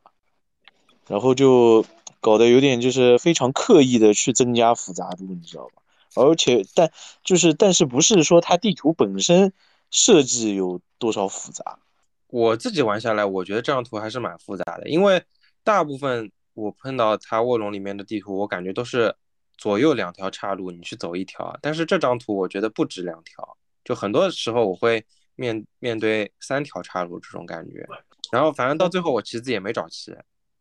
[1.07, 1.86] 然后就
[2.19, 5.81] 搞得有点就是非常刻意的去增加复杂度，你知道吧？
[6.15, 6.91] 而且但
[7.24, 9.54] 就是但是不是说它地图本身
[9.89, 11.80] 设计有多少复杂？
[12.28, 15.24] 我自己玩下来，我觉得这张图还是蛮复杂的，因为
[15.63, 19.13] 大部分我碰到它卧龙里面的地图，我感觉都是
[19.58, 21.58] 左右两条岔路，你去走一条。
[21.62, 27.86] 但是这张图我觉得不止两条，就很多时候我会面面对三条岔路这种感觉。
[28.32, 30.15] 然后反正到最后我旗子也没找齐，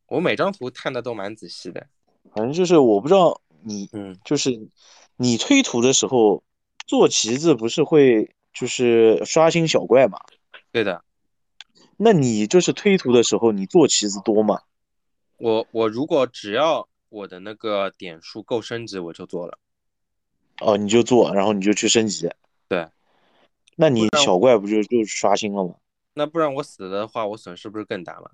[0.08, 1.86] 我每张图看的都蛮仔细的。
[2.34, 4.50] 反正就是我不知道你，嗯，就是
[5.22, 6.42] 你推图的时候
[6.86, 10.18] 做旗子不是会就是刷新小怪吗？
[10.72, 11.04] 对的。
[11.98, 14.62] 那你就是推图的时候你做旗子多吗？
[15.36, 19.58] 我我如果只要我的那个点数够升级我就做了。
[20.62, 22.30] 哦，你就做，然后你就去升级。
[22.66, 22.88] 对。
[23.76, 25.74] 那你小怪不就就刷新了吗？
[26.14, 28.30] 那不然我死了的话，我损失不是更大吗？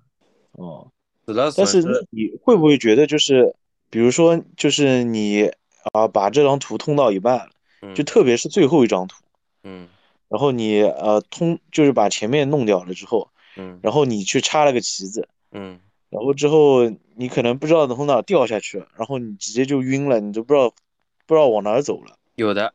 [0.53, 0.89] 哦，
[1.25, 3.53] 死了，但是你会不会觉得就是，
[3.89, 5.51] 比如说，就是你
[5.93, 7.49] 啊，把这张图通到一半，
[7.95, 9.23] 就特别是最后一张图，
[9.63, 9.87] 嗯，
[10.29, 20.73] 然后你呃通就是把前面弄掉了之后，嗯，然后你去插了个旗子，嗯，然后之后你可能不知道从哪掉下去，然后你直接就晕了，你都不知道
[21.25, 22.17] 不知道往哪儿走了。
[22.35, 22.73] 有的，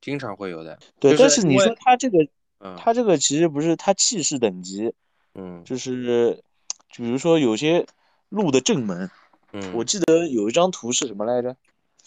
[0.00, 0.78] 经常会有的。
[1.00, 2.18] 对，但是你说他这个。
[2.60, 4.94] 嗯，它这个其实不是他气势等级，
[5.34, 6.42] 嗯，就是
[6.96, 7.84] 比如说有些
[8.30, 9.10] 路的正门，
[9.52, 11.54] 嗯，我记得有一张图是什么来着？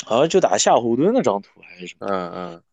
[0.05, 2.07] 好像就打夏侯惇那张图还是什么？
[2.07, 2.63] 嗯嗯，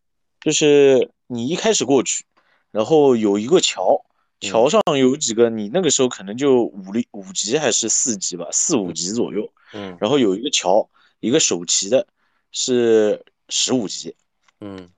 [0.41, 2.25] 就是你一开始过去，
[2.71, 4.05] 然后有一个桥，
[4.39, 9.51] 桥上有几个，你那个时候可能就五六五级还是四级吧，四五级左右。
[9.73, 10.87] 嗯，然后有一个桥，
[11.19, 12.07] 一个手骑的，
[12.51, 14.15] 是十五级。
[14.61, 14.89] 嗯，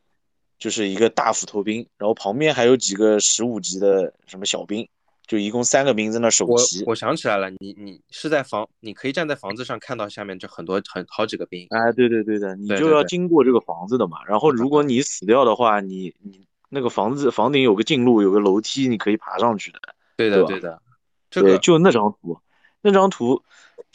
[0.59, 4.87] 就是一个大斧头兵，然后旁边还有几个十五级的什么小兵。
[5.27, 6.83] 就一共三个兵在那守旗。
[6.85, 11.67] 我我想起来了，你你是在房，你可以站在房子上看到下面这很多很好几个兵。
[11.69, 14.23] 哎，对对对的，你就要经过这个房子的嘛。
[14.25, 19.79] 然后如果你死掉的话，你你那个房子房顶有个进路，有个楼梯，你可以爬上去的。
[20.15, 20.81] 对的对的，
[21.29, 22.39] 这个就那张图，
[22.81, 23.43] 那张图，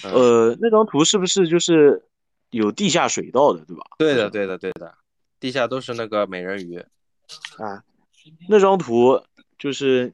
[0.04, 2.04] 呃，那张图是不是就是
[2.50, 3.84] 有地下水道的，对吧？
[3.96, 4.94] 对的对的对的，
[5.40, 6.78] 地下都是那个美人鱼。
[7.56, 7.82] 啊，
[8.50, 9.22] 那张图
[9.58, 10.12] 就是。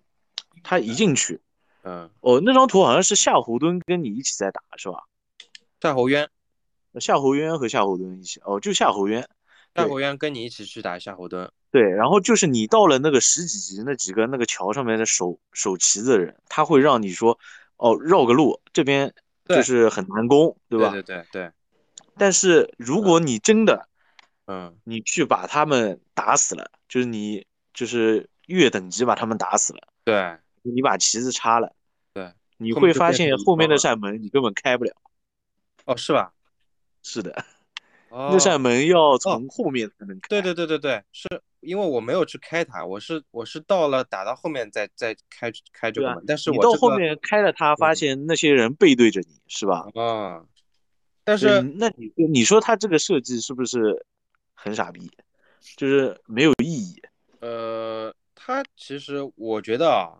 [0.62, 1.40] 他一进去，
[1.82, 5.04] 嗯，哦，那张图好像是夏侯惇跟你一起在打，是吧？
[5.80, 6.28] 夏侯渊，
[7.00, 9.28] 夏侯渊和夏侯惇一起，哦，就夏侯渊，
[9.74, 11.50] 夏侯渊跟你一起去打夏侯惇。
[11.70, 17.38] 对，然后就是你到了那个十几级那几个那个桥上面的守守旗子的人，他会让你说，
[17.76, 19.14] 哦，绕个路，这边
[19.46, 20.90] 就是很难攻，对吧？
[20.90, 21.52] 对对对。
[22.16, 23.86] 但是如果你真的，
[24.46, 30.38] 嗯，你去把他们打死了，就是你就是越等级把他们打死了，对。
[30.74, 31.74] 你把旗子插了，
[32.12, 34.92] 对，你会发现后面那扇门你根本开不了。
[35.84, 36.32] 哦，是吧？
[37.02, 37.44] 是的，
[38.10, 40.28] 那扇门要从后面才能开。
[40.28, 41.26] 对对对对对，是
[41.60, 46.24] 因为我没有去开它，我是我是到了打到后面再再开开这个门。
[46.26, 49.88] 但是我到后面开了它，发现那些人背对着你，是吧？
[49.94, 50.44] 啊，
[51.24, 54.04] 但是那你你说他这个设计是不是
[54.52, 55.10] 很傻逼？
[55.76, 57.00] 就是没有意义。
[57.40, 60.18] 呃，他其实我觉得啊。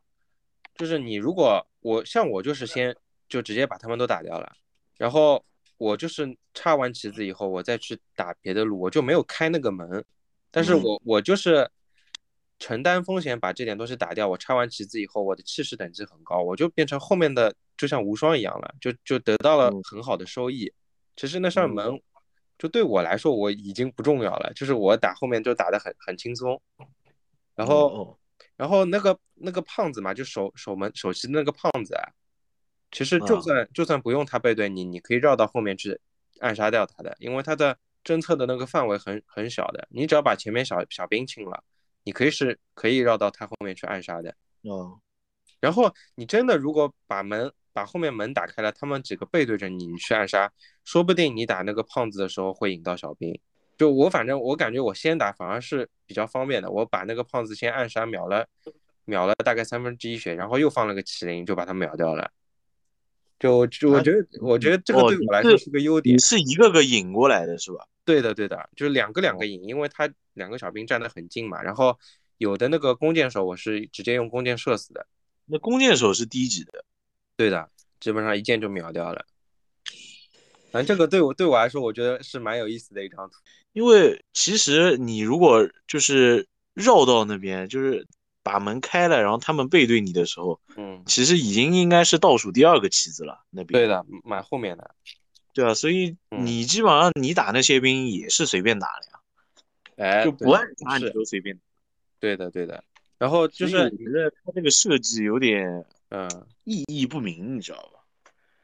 [0.79, 2.95] 就是你如果我像我就是先
[3.29, 4.53] 就直接把他们都打掉了，
[4.97, 5.45] 然后
[5.77, 10.05] 我就是插完旗子以后，我再去打别的路，我就没有开那个门，
[10.53, 11.69] 但是我我就是
[12.61, 14.29] 承担风险把这点东西打掉。
[14.29, 20.73] 我插完旗子以后，我的气势等级很高，我就变成后面的就像无双一样了，就就得到了很好的收益。
[21.17, 22.01] 其实那扇门
[22.57, 26.63] 就对我来说我已经不重要了，就是我打后面就打得很很轻松，
[27.57, 28.17] 然后。
[28.59, 32.11] 然后那个那个胖子嘛，就守守门守旗的那个胖子啊，
[32.91, 35.99] 其实就算就算不用他背对你，你可以绕到后面去
[36.41, 41.63] 暗杀掉他的，因为他的侦测的那个范围很很小的，你只要把前面小小兵清了，
[42.03, 44.35] 你可以是可以绕到他后面去暗杀的。
[44.63, 44.99] 哦，
[45.61, 50.53] 然后你真的如果把门把后面门打开了，他们几个背对着你，你去暗杀，
[50.85, 53.41] 说不定你打那个胖子的时候会引到小兵。
[53.79, 58.47] 就我反正我感觉我先打反而是比较方便的，我把那个胖子先暗杀秒了，
[59.05, 62.31] 秒了大概三分之一血，然后又放了个麒麟就把他秒掉了。
[63.39, 66.13] 就就我觉得我觉得这个对我来说是个优点。
[66.13, 67.87] 你是一个个引过来的是吧？
[68.05, 71.63] 对的对的，就是两个两个引，因为他两个小兵站得很近嘛。
[71.63, 71.97] 然后
[72.39, 75.07] 有的那个弓箭手我是直接用弓箭射死的。
[75.47, 76.85] 那弓箭手是低级的。
[77.37, 79.25] 对的，基本上一箭就秒掉了。
[80.71, 83.35] 反正这个对我对我来说，我觉得是蛮有意思的一张图。
[83.73, 88.07] 因为其实你如果就是绕到那边，就是
[88.43, 93.45] 把门开了，然后他们背对你的时候，嗯，其实已经应该是倒数第二个棋子了。
[93.51, 94.95] 那边对的，蛮后面的，
[95.55, 101.59] 对啊，所以你基本上你打那些兵也是随便打的呀，哎，就不按打你都随便。
[102.19, 102.83] 对的，对的。
[103.19, 106.29] 然后就是我觉得他这个设计有点嗯
[106.65, 108.01] 意义不明，你知道吧？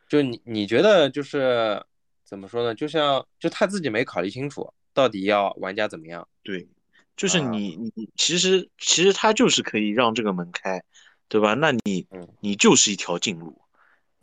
[0.09, 1.83] 就你你觉得就是
[2.25, 2.75] 怎么说呢？
[2.75, 4.73] 就像就他自己没考虑清楚。
[4.95, 6.29] 到底要玩家怎么样？
[6.45, 6.69] 对，
[7.17, 10.85] 就是你你其实其实他就是可以让这个门开，
[11.27, 11.55] 对吧？
[11.55, 12.07] 那你
[12.39, 13.61] 你就是一条近路，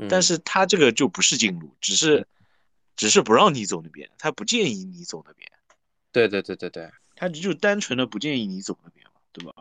[0.07, 2.25] 但是他这个就不是近路，只是
[2.95, 5.51] 只是不让你走那边，他不建议你走那边。
[6.13, 9.53] 对对对对对，他就单纯的不建议你走那边嘛，对吧？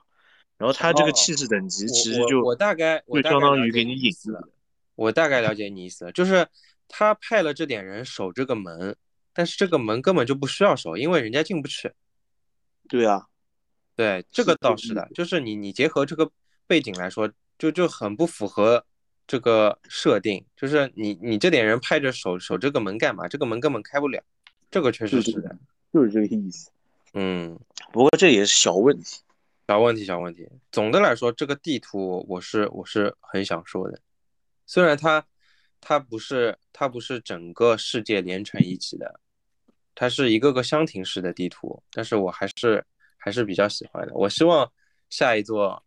[0.56, 4.48] 然后他这个气势等级其实就我大概就相当于给你引了。
[4.94, 6.46] 我大概了解你意思了，就是
[6.90, 8.94] 他派了这点人守这个门。
[9.32, 11.92] 但是这个门根本就不需要守，因为人家进不去。
[12.88, 13.28] 对啊，
[13.94, 16.28] 对，这个倒是的，就是你你结合这个
[16.66, 18.84] 背景来说，就就很不符合
[19.28, 20.44] 这个设定。
[20.56, 23.28] 就是你你这点人派着守守这个门干嘛？
[23.28, 24.20] 这个门根本开不了。
[24.68, 25.56] 这个确实是的，
[25.92, 26.72] 就是这个意思。
[27.14, 27.56] 嗯，
[27.92, 29.22] 不过这也是小问题，
[29.68, 30.48] 小问题，小问题。
[30.72, 34.00] 总的来说，这个地图我是我是很想说的，
[34.66, 35.24] 虽然它。
[35.80, 39.20] 它不是，它不是整个世界连成一起的，
[39.94, 42.84] 它是一个个箱庭式的地图，但是我还是
[43.16, 44.14] 还是比较喜欢的。
[44.14, 44.70] 我希望
[45.08, 45.82] 下一座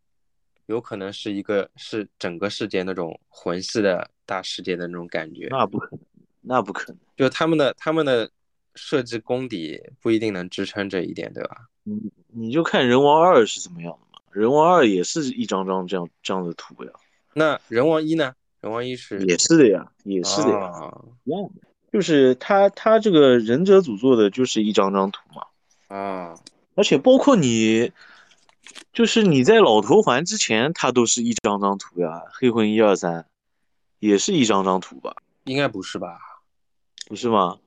[0.66, 5.48] 有可能是一个是整个世界那种魂系的大世界的那种感觉。
[5.50, 6.00] 那不可能，
[6.42, 7.00] 那不可能。
[7.16, 8.30] 就他们的他们的
[8.76, 11.70] 设计功底不一定能支撑这一点，对吧？
[11.84, 14.20] 你你就看人王二是怎么样的嘛？
[14.32, 16.92] 人王二也是一张张这样这样的图呀。
[17.34, 18.34] 那人王一呢？
[18.64, 20.72] 人王一是也是的呀，也是的呀，
[21.26, 21.68] 一样的。
[21.92, 25.48] 就是他他这个忍者组做的就是一张张图嘛。
[25.94, 26.40] 啊，
[26.74, 27.92] 而且包括你，
[28.94, 32.22] 就是你在老头环之前，他都是一张张图呀。
[32.32, 33.28] 黑魂一二三，
[34.00, 35.14] 也是一张张图吧？
[35.44, 36.18] 应该不是吧？
[37.08, 37.60] 不是吗？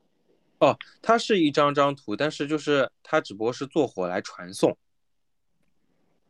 [0.57, 4.75] 哦，它是一张张图，但是就是它只不过是做火来传送。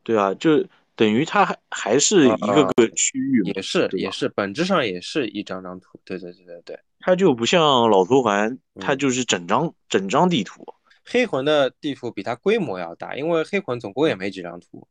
[0.04, 0.66] 对啊，就
[0.98, 5.98] 等于它还还是一个个区域，也是也是本质上也是一张张图。
[6.04, 10.66] 对对对对对，它就不像老头环，它就是整张整张地图。
[11.06, 14.88] 黑魂的地图比它规模要大，因为黑魂总共也没几张图，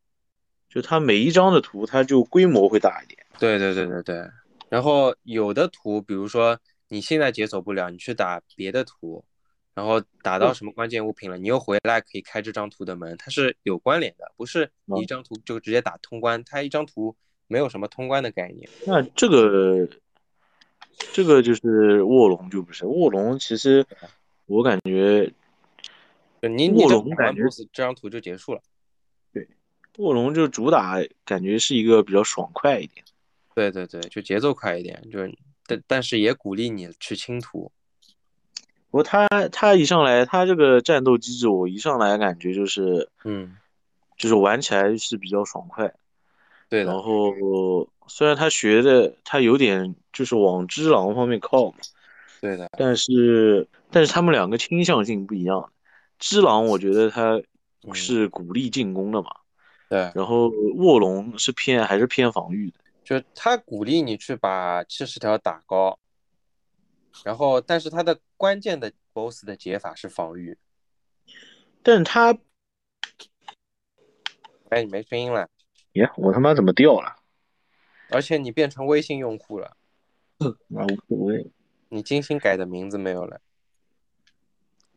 [0.71, 3.19] 就它每一张的图，它就规模会大一点。
[3.39, 4.25] 对对对对对。
[4.69, 9.25] 然后有的图，比如说你现在解锁不了，你去打别的图，
[9.77, 17.15] 然后打到什么关键物品了，你又回来可以开这张图的门，它是有关联的，不是一张图就直接打通关，它一张图
[17.47, 18.69] 没有什么通关的概念。
[18.87, 19.87] 那这个
[21.13, 23.87] 这个就是卧龙就不是卧龙，其实
[24.47, 25.31] 我感觉。
[26.41, 28.63] 你卧龙感觉这张图就结束了。
[29.33, 29.49] 对，
[29.99, 33.05] 卧龙就主打感觉是一个比较爽快一点。
[33.53, 37.73] 对对对，就节奏快一点，就是但但是也鼓励你去清图。
[39.03, 43.57] 他他一上来，他这个战斗机制，我一上来感觉就是，嗯，
[44.17, 45.93] 就是玩起来是比较爽快。
[46.69, 46.93] 对的。
[46.93, 47.33] 然后
[48.07, 51.77] 虽然他学的他有点就是往只狼方面靠嘛。
[52.41, 52.69] 对的。
[52.77, 55.71] 但是但是他们两个倾向性不一样。
[56.19, 57.39] 只狼我觉得他
[57.93, 59.29] 是鼓励进攻的嘛，
[59.91, 65.99] 对，然后卧龙是偏还是偏防御的，就他鼓励你去把七十条打高，
[67.25, 70.57] 然后但是他的关键的 boss 的解法是防御，
[71.83, 72.37] 但是他，
[74.69, 75.49] 哎，你没声音了，
[75.93, 77.17] 耶，我他妈怎么掉了？
[78.11, 79.77] 而且你变成微信用户了，
[80.69, 81.51] 那无所谓，
[81.89, 83.41] 你精心改的名字没有了。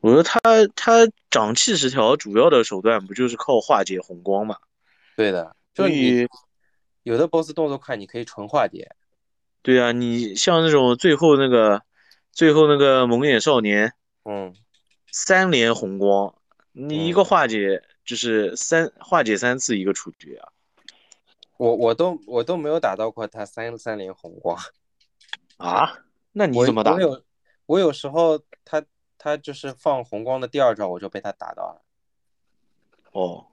[0.01, 0.39] 我说他
[0.75, 4.57] 他长气十条主要的手段不就是靠化解红光嘛？
[5.17, 6.27] 对的，就你
[7.03, 8.95] 有的 boss 动作快，你可以纯化解。
[9.61, 11.83] 对啊，你像那种最后那个
[12.39, 14.55] 最后那个蒙眼少年，嗯，
[15.11, 16.33] 三连红光，
[16.71, 20.47] 你一个化解就是三化解三次一个处决啊。
[21.57, 24.57] 我我都我都没有打到过他三三连红光
[25.57, 26.05] 啊？
[26.31, 26.93] 那你怎么打？
[26.93, 27.23] 我有
[27.65, 28.81] 我有时候他。
[29.21, 31.81] 他就是放红光的第二招，我就被他打到了。
[33.11, 33.47] 哦，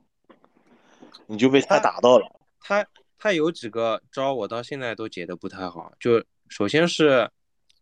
[1.26, 2.40] 你就被他打到了。
[2.60, 2.86] 他
[3.18, 5.92] 他有几个招，我到现在都解的不太好。
[5.98, 7.28] 就首先是，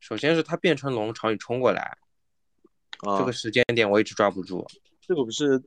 [0.04, 1.96] 首先是他变成龙朝你冲过来，
[3.16, 4.66] 这个时间点我一直抓不住。
[5.00, 5.58] 这个不是，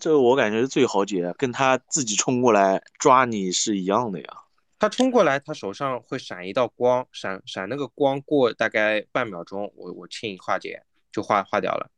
[0.00, 4.26] 这个我感觉是最好解，跟他自己冲过来抓你是一样的呀。
[4.78, 10.84] 他冲过来，他手上会闪一道光，闪闪那个光过大概半秒钟，我我轻易化解。
[11.12, 11.90] 就化化掉了，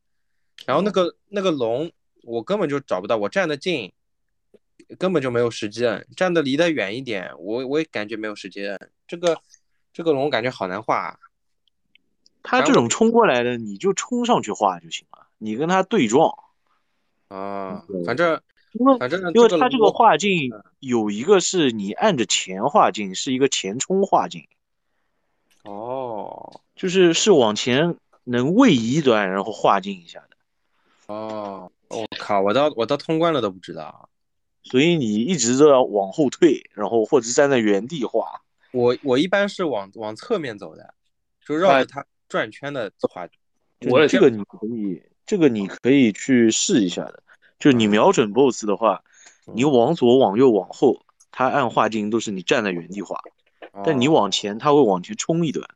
[0.64, 3.92] 然后那个那个龙我根本就找不到，我站得近，
[4.98, 8.90] 根本就没有时机摁；站得离得远一点，我我也感觉没有时机摁。
[9.06, 9.38] 这个
[9.92, 11.20] 这个龙感觉好难画。
[12.42, 16.36] 他这种冲过来的，你就冲上去画就行了，你跟他对撞。
[17.28, 18.40] 啊，反正
[18.98, 24.46] 反正因为他这个画镜有一个是你按着前画镜，是一个前冲画镜。
[25.64, 27.96] 哦，就是是往前。
[28.24, 30.36] 能位移一段，然后画进一下的。
[31.12, 34.08] 哦，我靠，我到我到通关了都不知道。
[34.62, 38.42] 所以你一直都要往后退，然后或者站在原地画。
[38.70, 40.94] 我我一般是往往侧面走的，
[41.44, 43.28] 就绕着它转圈的话。
[43.90, 47.22] 我这个你可以，这个你可以去试一下的。
[47.58, 49.04] 就你瞄准 BOSS 的话，
[49.54, 53.20] 你往左、往右、往后，它按画镜都是你站在原地画。
[53.84, 55.68] 但你往前，它会往前冲一段。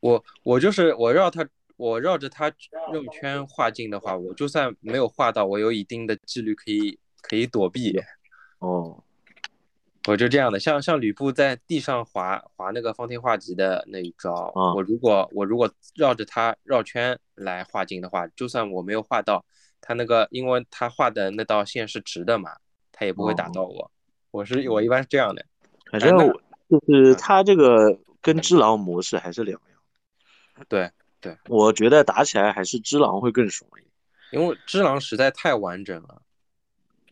[0.00, 1.48] 我我就是我绕它。
[1.76, 2.46] 我绕着它
[2.92, 8.00] 绕圈画镜的话，我就算没有画到，我有一定的几率可以可以躲避。
[8.60, 9.02] 哦，
[10.06, 19.44] 我就这样的，像像吕布在地上划划那个方天画戟的那一招，我如果我如果绕着他绕圈来画镜的话，就算我没有画到
[19.80, 22.50] 他那个，因为他画的那道线是直的嘛，
[22.92, 23.90] 他也不会打到我。
[24.30, 25.44] 我是我一般是这样的，
[25.90, 26.16] 反正
[26.68, 30.66] 就是他这个跟只狼模式还是两样。
[30.68, 30.90] 对。
[31.20, 36.20] 对，我觉得打起来还是只狼会更爽一点，因为只狼实在太完整了。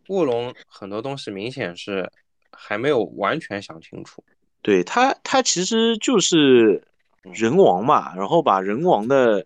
[0.09, 2.12] 卧龙很多东西明显是
[2.53, 4.22] 还没有完全想清楚。
[4.61, 6.86] 对他，他其实就是
[7.22, 9.44] 人王嘛，然后把人王的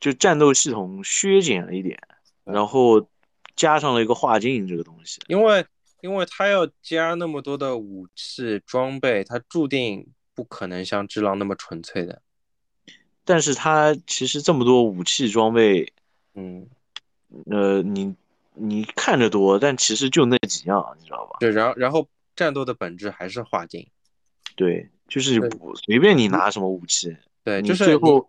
[0.00, 1.98] 就战斗系统削减了一点，
[2.42, 3.08] 然后
[3.54, 5.20] 加上了一个化境这个东西。
[5.28, 5.64] 因为
[6.00, 12.20] 因为他要加那么多的武器装备，他注定不可能像只狼那么纯粹的。
[13.24, 15.92] 但是他其实这么多武器装备，
[16.34, 16.66] 嗯，
[17.46, 18.14] 呃，你
[18.54, 21.36] 你看着多，但其实就那几样，你知道吧？
[21.40, 23.86] 对，然后然后战斗的本质还是化境。
[24.56, 25.40] 对，就是
[25.84, 28.26] 随便你拿什么武器，对，就是最后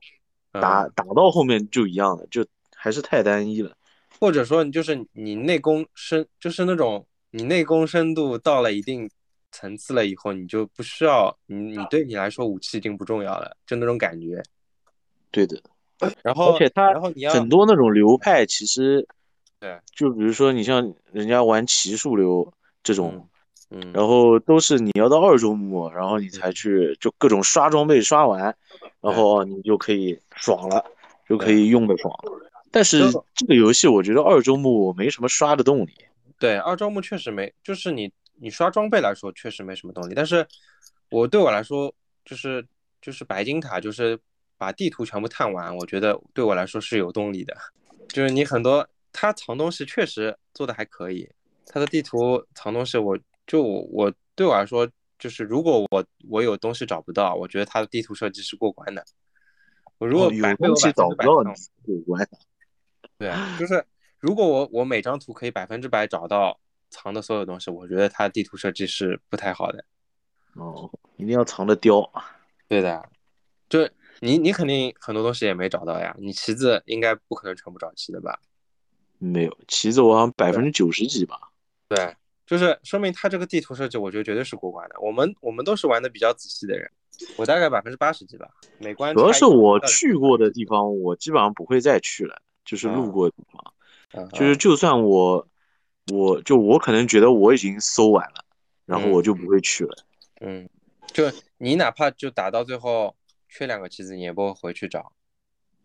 [0.51, 2.45] 打打到后面就一样的，就
[2.75, 3.77] 还是太单一了。
[4.19, 9.09] 或者说，你就是你内功深，就是那种你内功深度到了一定
[9.51, 14.41] 层次了以后，你就不需要你，你对你来说武器已经不重要了，就那种感觉。
[15.31, 15.61] 对的，
[16.23, 19.05] 然后而且他然后你要很多那种流派，其实
[19.65, 22.53] 对，就比如说你像人家玩奇术流
[22.83, 23.27] 这种，
[23.71, 28.55] 嗯，然后都是你要到二周目，然后你才去就各种刷装备刷完，
[29.01, 30.85] 然后你就可以爽了，
[31.27, 32.13] 就可以用的爽。
[32.69, 35.91] 但是这个游戏我觉得二周目没什么刷的动力。
[36.37, 40.13] 对，二周目确实没，就是你你刷装备来说确实没什么动力。
[40.13, 40.47] 但是
[41.09, 41.91] 我对我来说
[42.23, 42.63] 就是
[43.01, 44.19] 就是白金塔就是。
[44.57, 47.53] 把地图全部探完，我觉得对我来说是有动力的。
[48.07, 51.29] 就是你很多，它藏东西确实做的还可以。
[51.65, 54.87] 它的地图藏东西，我就我对我来说，
[55.17, 59.03] 就是如果我我有东西找不到，我觉得它的地图设计是过关的。
[59.97, 61.43] 我如果有东西找不到，过
[62.05, 62.27] 关。
[63.17, 63.85] 对啊，就是
[64.19, 66.59] 如果我我每张图可以百分之百找到
[66.89, 69.85] 藏的所有东西，我觉得它地图设计是不太好的。
[70.55, 72.11] 哦，一定要藏的雕。
[72.67, 73.09] 对的，
[73.69, 73.89] 就。
[74.21, 78.39] 你你肯定很多东西也没找到呀，你旗子应该不可能全部找齐的吧？
[79.17, 81.39] 没有旗子，我好像百分之九十几吧。
[81.87, 84.95] 对，就是说明他这个地图设计，我觉得绝对是过关的。
[84.99, 86.89] 我们我们都是玩的比较仔细的人，
[87.37, 88.47] 我大概百分之八十几吧。
[88.79, 95.47] 每关主要是我去过的地方，我基本上不会再去了，就是路过的地方，就是就算我
[96.11, 98.45] 我就我可能觉得我已经搜完了，
[98.85, 99.95] 然后我就不会去了。
[100.41, 100.69] 嗯，
[101.13, 101.23] 就
[101.57, 103.15] 你哪怕就打到最后。
[103.47, 105.13] 缺两个棋子，你也不会回去找。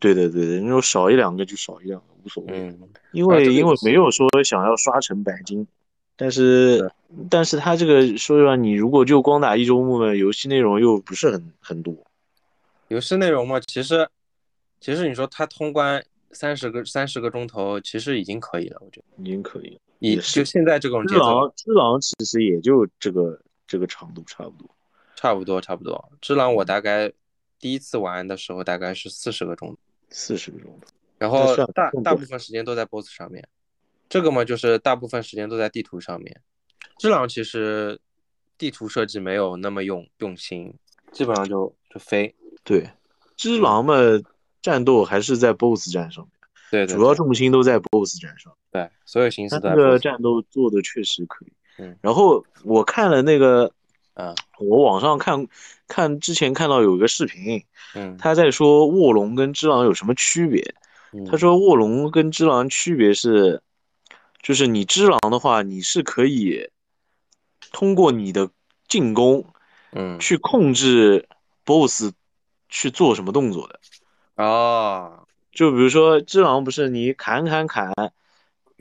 [0.01, 2.53] 对对对对，那种少一两个就少一两个，无所谓。
[2.53, 5.65] 嗯，因为因为没有说想要刷成白金，
[6.15, 6.91] 但是
[7.29, 11.95] 但是他这个说实话，你如果就光打一周目呢，游戏内容又不是很很多。
[12.87, 14.09] 游戏内容嘛，其实
[14.79, 19.79] 其实你说他通关三十个三十个钟头，其实已经可以了，我觉得已经可以了。
[19.99, 24.67] 也就现在这种节奏，只狼其实也就这个这个长度差不多，
[25.15, 26.11] 差不多差不多。
[26.19, 27.13] 只狼我大概。
[27.61, 29.77] 第一次玩的时候大概是四十个钟，
[30.11, 30.87] 四十个钟头，
[31.17, 33.47] 然后大大部分时间都在 BOSS 上面，
[34.07, 36.41] 这个嘛就是大部分时间都在地图上面。
[36.99, 37.99] 只狼其实
[38.57, 40.77] 地图设计没有那么用用心，
[41.11, 42.35] 基本上就就飞。
[42.63, 42.87] 对，
[43.35, 43.95] 只狼嘛
[44.61, 46.31] 战斗还是在 BOSS 战上面，
[46.69, 48.53] 对，主要重心都在 BOSS 战上。
[48.69, 49.69] 对，所有心思在。
[49.69, 51.53] 这个战斗做的确实可以。
[51.77, 53.73] 嗯，然后我看了那个。
[54.13, 55.47] 啊，我网上看
[55.87, 57.63] 看之前看到有一个视频，
[57.95, 60.75] 嗯，他在说卧龙跟只狼有什么区别？
[61.29, 63.61] 他说卧龙跟只狼区别是，
[64.41, 66.69] 就是你只狼的话，你是可以
[67.71, 68.49] 通过你的
[68.87, 69.45] 进攻，
[69.91, 71.27] 嗯，去控制
[71.65, 72.11] BOSS
[72.69, 73.79] 去做什么动作的。
[74.35, 77.93] 哦，就比如说只狼不是你砍砍砍，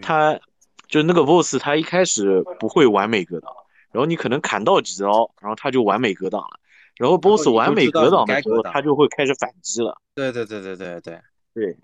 [0.01, 0.39] 他
[0.87, 3.53] 就那个 BOSS 他一开始不会完美格挡。
[3.93, 6.61] 然后你可能砍到几刀，然后他就完美格挡了。
[6.97, 10.01] 然后 BOSS 完美格挡的时候，他就会开始反击了。
[10.14, 11.20] 对对对对对对
[11.55, 11.76] 对。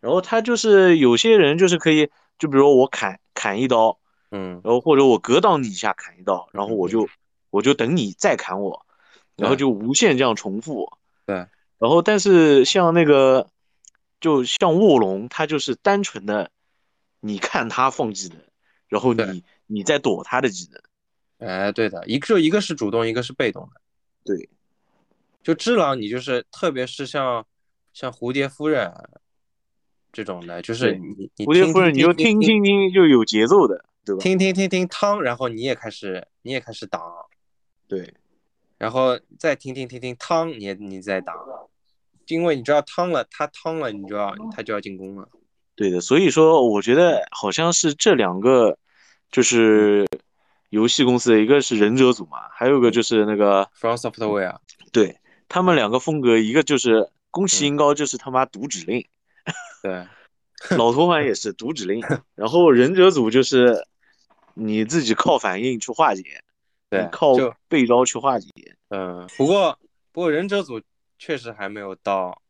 [0.00, 3.98] 然后他就是有些人就是可以，就比如我砍砍一刀，
[4.30, 7.08] 嗯，然后或者我格挡你一下砍一刀，然后我就
[7.50, 8.86] 我就等你再砍我，
[9.36, 10.92] 然后就无限这样重复。
[11.26, 11.36] 对。
[11.78, 13.48] 然后但是像那个，
[14.20, 16.50] 就像卧龙，他就是单纯的，
[17.20, 18.38] 你看他放技能，
[18.88, 20.80] 然后你你在躲他的技能。
[21.38, 23.80] 哎，对的，一个一个是主动，一个是被动的。
[24.24, 24.48] 对，
[25.42, 27.44] 就只狼，你就是特别是像
[27.92, 28.90] 像蝴蝶夫人
[30.12, 34.22] 这种的，就是你蝴蝶夫人，你就听听听就有节奏的，对吧？
[34.22, 37.02] 听听听听汤，然后你也开始你也开始挡，
[37.88, 38.14] 对，
[38.78, 41.34] 然后再听听听听汤，你你再挡，
[42.28, 45.28] 因为你知道汤了，他汤了，你就要他就要进攻了。
[45.74, 48.78] 对的，所以说我觉得好像是这两个
[49.30, 50.06] 就是。
[50.74, 54.56] 游戏公司一个是忍者组嘛，还有一个就是那个 From Software，
[54.90, 55.16] 对
[55.48, 59.06] 他们两个风格，一个就是宫崎英高就是他妈读指令，
[59.80, 60.04] 对，
[60.76, 62.02] 老头环也是读指令，
[62.34, 63.86] 然后忍者组就是
[64.54, 66.22] 你自己靠反应去化解，
[66.90, 67.34] 对，靠
[67.68, 68.48] 背招去化解。
[68.88, 69.78] 嗯，不过
[70.10, 70.82] 不过忍者组
[71.20, 72.42] 确实还没有到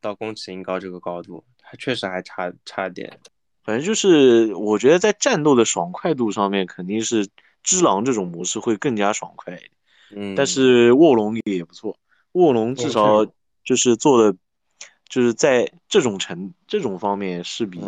[0.00, 3.20] 到宫崎英高这个高度，还确实还差差点。
[3.64, 7.28] 反正就是我觉得在战斗的爽快度上面，肯定是
[7.66, 9.70] 只狼这种模式会更加爽快一点。
[10.14, 11.98] 嗯，但是卧龙也不错，
[12.32, 13.26] 卧龙至少
[13.64, 14.38] 就是做的，
[15.08, 17.80] 就是在这种程这种方面是比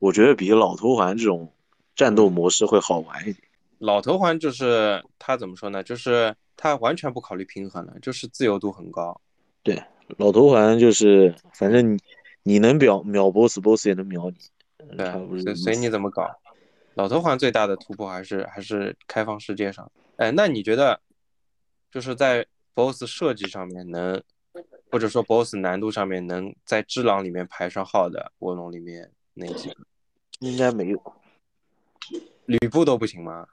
[0.00, 1.52] 我觉得比老头环这种
[1.94, 3.38] 战斗模式会好玩一点。
[3.78, 5.82] 老头环就是他怎么说呢？
[5.84, 9.20] 就是他完全不考虑平衡了，就是自由度很高。
[9.62, 9.80] 对，
[10.18, 11.98] 老头环就是反正你
[12.42, 14.36] 你能秒秒 boss，boss 也能秒你。
[14.96, 16.28] 对，随随你怎么搞。
[16.94, 19.90] 老头环最大的突破还是还是开放世界上。
[20.16, 21.00] 哎，那你觉得
[21.90, 24.22] 就是在 boss 设计上面能，
[24.90, 29.86] 或者说 boss 难度上面能在只狼里面排上号的卧龙里面哪几个？
[30.40, 31.16] 应该没有。
[32.46, 33.46] 吕布都不行吗？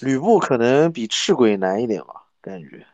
[0.00, 2.86] 吕布可能比赤鬼难一点吧，感觉。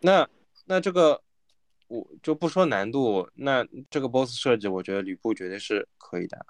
[0.00, 0.28] 那
[0.64, 1.22] 那这个
[1.86, 6.44] 我就不说难度，那这个 BOSS 设计，我觉得吕布绝对是可以的。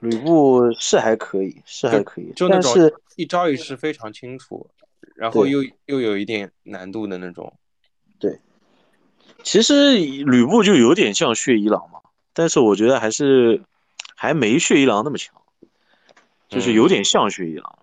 [0.00, 2.72] 吕布是还可以，是还可以，就那种
[3.16, 4.68] 一招一式非常清楚，
[5.14, 7.52] 然后又又有一点难度的那种。
[8.18, 8.40] 对，
[9.42, 12.00] 其实吕布就有点像血一郎嘛，
[12.32, 13.62] 但是我觉得还是
[14.14, 15.34] 还没血一郎那么强，
[16.48, 17.78] 就是有点像血一郎。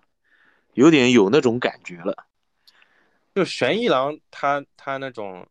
[0.74, 2.26] 有点有那种感觉了，
[3.34, 5.46] 就玄一郎他他那种，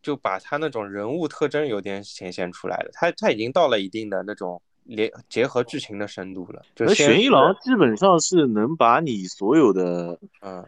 [0.00, 2.88] 就把他那种人物特征有点显现出来了。
[2.94, 6.62] 他他已经到了一定的那种连结合剧情的深度了。
[6.76, 10.64] 那玄一郎基本上是能把你所有的，嗯，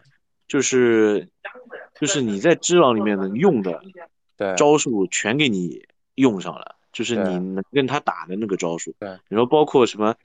[0.47, 1.29] 就是
[1.99, 3.81] 就是你在知狼里面能用的
[4.57, 8.93] 招数全给你用上了，就是你能跟他打的那个招数。
[8.99, 10.15] 对，然后包括什么，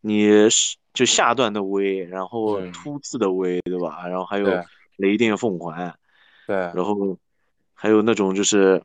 [0.00, 0.76] 你是。
[0.94, 4.08] 就下段的威，然后突刺的威，对吧？
[4.08, 4.64] 然后还有
[4.96, 5.96] 雷电凤凰，
[6.44, 7.16] 对，然后
[7.72, 8.82] 还有那种就是，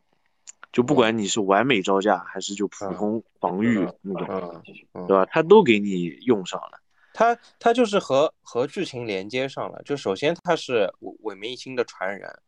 [0.74, 4.61] 就不管你是完美招架还是就普通防御那种，
[5.07, 5.26] 对吧？
[5.28, 6.82] 他都给你用上了。
[7.13, 9.80] 他他就是和和剧情连接上了。
[9.84, 12.39] 就首先他是伟明一星的传人，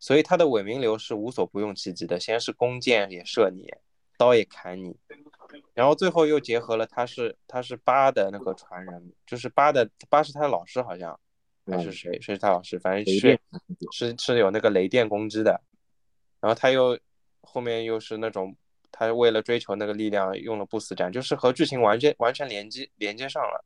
[0.00, 3.68] 所以他的伟明流是无所不用其极的，先是弓箭也射你，
[4.16, 4.96] 刀也砍你。
[5.74, 11.20] 然后最后又结合了，他是他是八的那个传人，就是八的八是他的老师，好像
[11.66, 13.38] 还是谁谁是他老师，反正是
[13.92, 15.60] 是是有那个雷电攻击的。
[16.40, 16.98] 然后他又
[17.44, 18.56] 后面又是那种
[18.90, 23.64] 他为了追求那个力量用了不死斩，就是和剧情完全完全连接连接上了。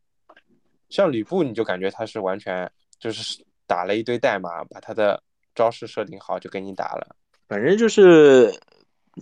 [0.89, 5.23] 像吕布，你就感觉他是完全就是打了一堆代码，把他的
[5.55, 7.17] 招式设定好就给你打了。
[7.47, 8.53] 反正就是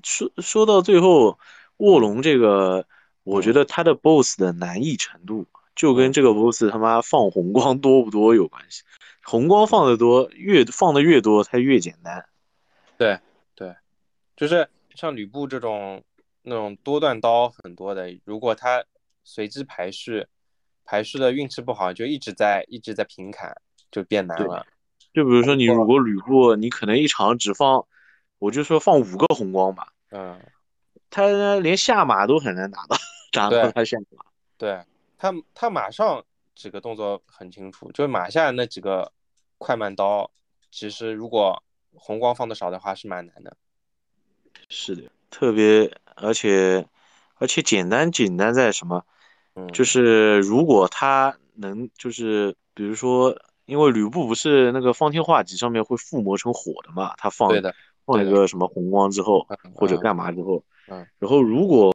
[0.03, 1.39] 说说到最后。
[1.79, 2.87] 卧龙这个，
[3.23, 8.83] 我觉得他的 BOSS 的难易程度就跟这个 BOSS 他妈放红光多不多有关系。
[9.23, 12.25] 红光放的多，越放的越多，它越简单。
[12.97, 13.21] 对对，
[14.37, 16.05] 就是像吕布这种
[16.43, 18.84] 那种多段刀很多的，如果他
[19.24, 20.26] 随机排序，
[20.84, 23.57] 排序的运气不好，就一直在一直在平砍，
[23.91, 24.64] 就变难了。
[25.12, 27.87] 就比如说你如果吕布，你可能一场只放，
[28.39, 29.93] 我就说放五个红光吧。
[30.11, 30.41] 嗯。
[31.09, 31.24] 他
[31.61, 32.97] 连下马都很难打到，
[33.32, 34.24] 打到他下马。
[34.59, 34.84] 对
[35.16, 36.22] 他，他马上
[36.55, 39.11] 几个动作很清楚，就是马下那几个
[39.57, 40.30] 快慢刀，
[40.70, 41.62] 其实如果
[41.95, 43.57] 红光放的少的话是蛮难的。
[44.69, 46.87] 是的，特别而且
[47.37, 49.05] 而且简单简单在什么？
[49.55, 57.51] 嗯，就是如果他能就是比如说，因为吕布不是那个方天画戟上面会附魔成火的嘛，他放
[58.05, 60.63] 放一个什么红光之后或者干嘛之后。
[60.89, 61.93] 嗯，然后如果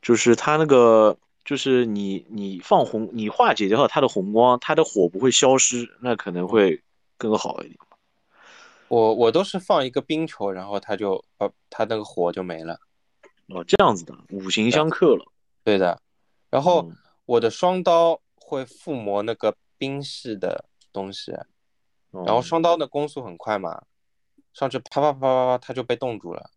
[0.00, 6.82] 就是他那个，就是你你放红，你化解掉他的红光，他的火不会消失，那可能会
[7.18, 7.76] 更好一点。
[8.90, 12.76] 我我都是放一个冰球，然后他就呃他那个火就没了。
[13.46, 15.24] 哦，这样子的，五行相克了。
[15.62, 15.96] 对的。
[16.50, 16.90] 然后
[17.24, 21.30] 我的双刀会附魔那个冰系的东西，
[22.10, 23.80] 然后双刀的攻速很快嘛，
[24.52, 26.50] 上去啪啪啪啪啪，他就被冻住了。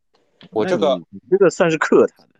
[0.50, 2.40] 我这个你这个算是克他的，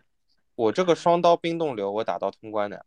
[0.56, 2.84] 我这个双刀冰冻流我打到通关的，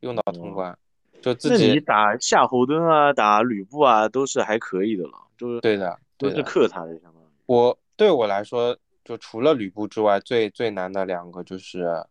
[0.00, 0.78] 用到通关，
[1.20, 1.78] 就自己。
[1.78, 7.26] 打夏侯惇啊，打吕布啊，都是还可以的了，就是对的，都是克他的，相当于。
[7.46, 12.04] 我对我来说，就除了吕布之外，最最难的两个就是，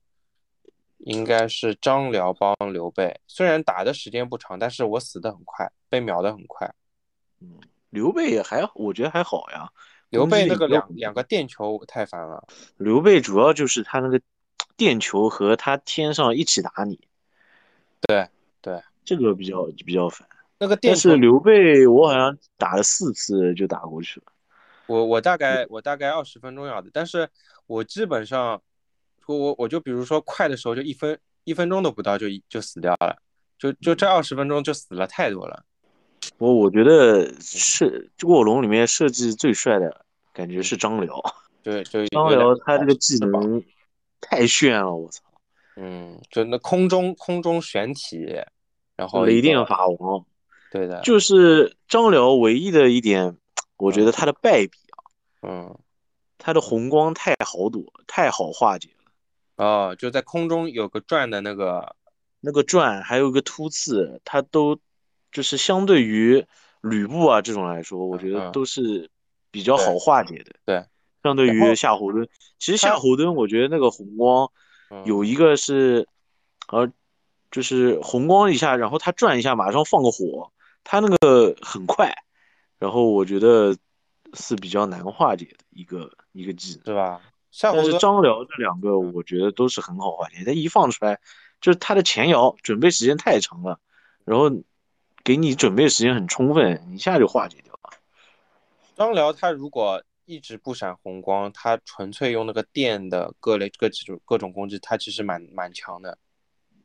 [1.00, 3.20] 应该是张辽帮刘备。
[3.28, 6.74] 虽然打的时间不长，但是我死的很快，被秒的很快。
[7.40, 7.60] 嗯，
[7.92, 9.70] 刘备也还，我觉得还好呀。
[10.10, 12.48] 刘备那个两两个电球太烦了。
[12.78, 14.20] 刘备主要就是他那个
[14.78, 17.00] 电球和他天上一起打你。
[18.02, 18.28] 对
[18.62, 20.28] 对，这个比较比较烦。
[20.60, 24.26] 那个电是刘备，我好像打了四次就打过去了。
[24.88, 27.30] 我我大概我大概二十分钟要的，但是
[27.68, 28.62] 我基本上，
[29.28, 33.22] 我我我就比如说快的时候就一分一分钟都不到就就死掉了，
[33.60, 35.64] 就就这二十分钟就死了太多了。
[36.38, 41.22] 我我觉得是卧龙里面设计最帅的感觉是张辽，
[41.62, 43.64] 对，就 张辽他这个技能
[44.20, 45.22] 太炫了，我操！
[45.76, 48.26] 嗯，就那空中空中悬体，
[48.96, 50.26] 然后雷电法王，
[50.72, 53.38] 对的，就是张辽唯一的一点。
[53.78, 54.98] 我觉得他的败笔啊，
[55.44, 55.78] 嗯，
[56.40, 59.64] 他的红光太好躲，太好化解了。
[59.64, 61.96] 哦，就在空中有个转的那个，
[62.40, 64.80] 那个转还有一个突刺，他都
[65.32, 66.44] 就是相对于
[66.82, 69.12] 吕布啊这种来说，我觉得都是
[69.52, 70.56] 比较好化解的。
[70.66, 70.84] 对，
[71.22, 74.50] 相对于夏侯惇，其实夏侯惇我觉得那个红光
[75.06, 76.08] 有一个是，
[76.72, 76.92] 呃，
[77.52, 80.52] 就是红光一下，然后他转一下，马上放个火，
[80.90, 82.14] 他那个很快。
[82.80, 83.76] 然后我觉得
[84.34, 87.22] 是比较难化解的一个一个技能，是吧？
[87.60, 91.20] 但是张辽这两个我觉得都是很好化解，他一放出来
[91.60, 93.80] 就是他的前摇准备时间太长了，
[94.26, 94.52] 然后
[95.24, 97.98] 给你准备时间很充分，一下就化解掉了。
[98.96, 106.20] 张辽他如果一直不闪红光，他纯粹用那个电的各类各种各种攻击，他其实蛮蛮强的。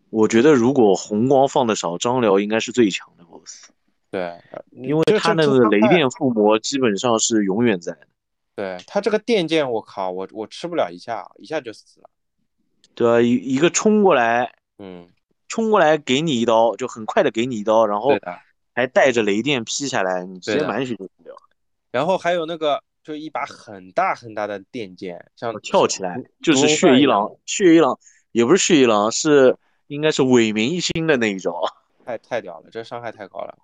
[0.09, 3.69] 我觉得如果红光放的少，张辽应该是最强的 boss。
[4.13, 4.39] 对，
[4.71, 8.07] 因为他那个雷电附魔基本上是永远在的。
[8.55, 12.11] 对他这个电剑，我靠，我我吃不了一下，一下就死了。
[12.95, 15.09] 对啊，一一个冲过来，嗯，
[15.49, 18.11] 冲过来给你一刀，就很快的给你一刀，然后
[18.75, 21.35] 还带着雷电劈下来，你直接满血就死掉。
[21.91, 27.99] 然后还有那个，就一把很大很大的电剑，像跳起来就是血一郎，血一郎
[28.33, 29.57] 也不是血一郎，是
[29.87, 31.59] 应该是伟明一星的那一招。
[32.05, 33.57] 太太屌了，这伤害太高了。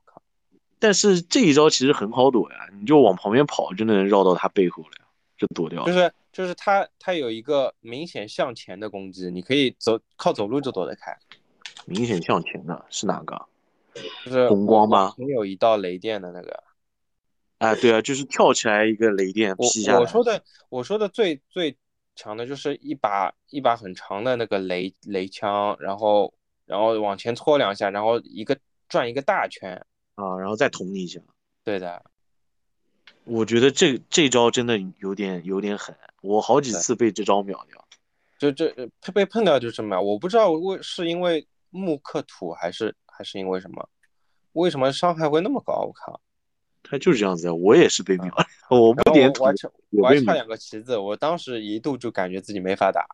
[0.81, 5.07] 但是这一招其实很好躲呀，你就往旁边跑就能绕到他背后了呀，
[5.37, 5.85] 就躲掉。
[5.85, 11.16] 就是就是他他有一个明显向前的攻击，你可以走靠走路就躲得开。
[11.87, 13.47] 明显向前的是哪个？
[14.24, 15.14] 就是红光吗？
[15.16, 16.62] 有一道雷电的那个。
[17.59, 19.99] 啊，对啊，就是跳起来一个雷电劈下来。
[19.99, 21.76] 我说的我说的最最
[22.14, 26.33] 强的就是一把一把很长的那个雷雷枪，然后
[26.66, 28.57] 然后往前搓两下，然后一个
[28.89, 29.85] 转一个大圈。
[30.19, 31.21] 啊，然后再捅你一下。
[31.62, 32.03] 对的，
[33.25, 37.85] 我觉得这这招真的有点有点狠，我好几次被这招秒掉。
[38.39, 43.89] 就这他被碰掉就这么，我不知道为是因为木克土还是还是因为什么，
[44.53, 45.85] 为什么伤害会那么高？
[45.87, 46.21] 我靠，
[46.83, 48.35] 他就是这样子，我也是被秒，
[48.71, 49.45] 我不点土，
[49.91, 53.07] 我还差两个旗子，我当时一度就感觉自己没法打。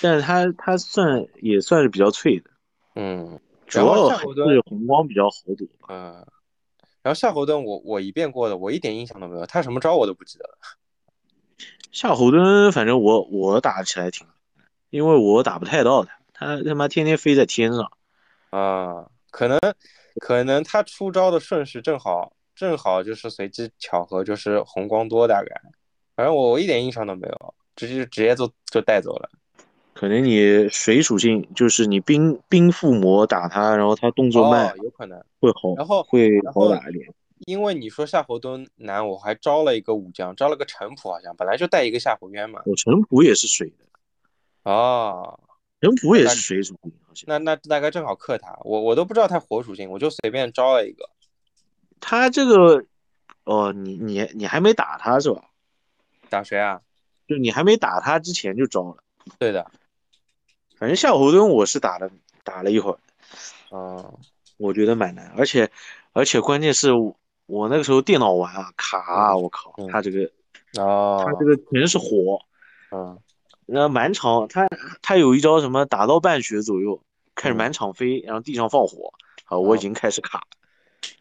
[0.00, 2.50] 但是他他算也算是比较脆的，
[2.94, 6.26] 嗯，主要还是红光比较好躲，嗯。
[7.02, 10.58] 然后夏侯惇，我我一遍过的，我一点印象都没有，他什么招我都不记得了。
[11.92, 14.26] 夏侯惇，反正我我打起来挺，
[14.90, 17.90] 因为我打不太到他，他他妈天天飞在天上。
[18.50, 19.58] 啊，可能
[20.20, 25.48] 可能他出招的顺序正好正好就是随机巧合，就是红光多大概，
[26.14, 29.30] 反正我我一点印象都没有，直接直接就就带走了。
[29.92, 37.12] 可能你水属性就是你冰冰附魔打他，然后他动作慢，有可能会好，然后会好打一点。
[37.46, 42.62] 因为你说夏侯惇难，我还招了一个武将，招了个陈普，好像本来就带一个夏侯渊嘛。
[42.66, 45.40] 我陈普也是水的，哦，
[45.80, 46.74] 陈普也是水属
[47.14, 51.08] 性，那那大概正好克他，我我都不知道他火属性，我就随便招了一个。
[51.98, 52.84] 他这个，
[53.44, 55.44] 哦，你你你还没打他是吧？
[56.28, 56.80] 打谁啊？
[57.26, 58.96] 就你还没打他之前就招了。
[59.38, 59.70] 对的。
[60.80, 62.10] 反正夏侯惇我是打了
[62.42, 62.96] 打了一会儿，
[63.76, 64.14] 啊，
[64.56, 65.70] 我觉得蛮难，而且
[66.14, 66.90] 而且关键是
[67.44, 70.24] 我那个时候电脑玩啊卡啊，我靠，他这个
[70.82, 72.40] 啊，他这个全是火，
[72.92, 73.18] 嗯，
[73.66, 74.66] 那满场他
[75.02, 77.02] 他有一招什么打到半血左右
[77.34, 79.12] 开始满场飞，然后地上放火，
[79.44, 80.46] 啊，我已经开始卡，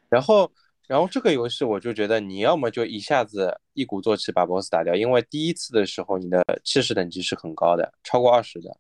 [0.08, 0.50] 然后
[0.88, 8.74] 然后这个游戏我就觉得你要么就一下子一鼓作气把 BOSS 打掉，因为第一次的时候你的气势等级是很高的，超过二十的。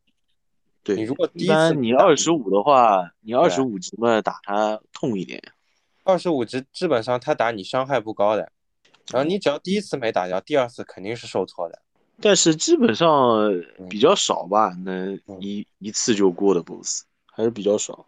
[0.81, 5.41] 对你如果第一般你二十五的话，你二十五级嘛打他痛一点。
[6.03, 8.51] 二十五级基本上他打你伤害不高的，
[9.11, 11.79] 然后你只要第一次没打掉，第二次肯定是受挫的。
[12.21, 13.07] 但是基本上
[13.89, 18.05] 比较少吧，能一一次就过的 BOSS 还是比较少。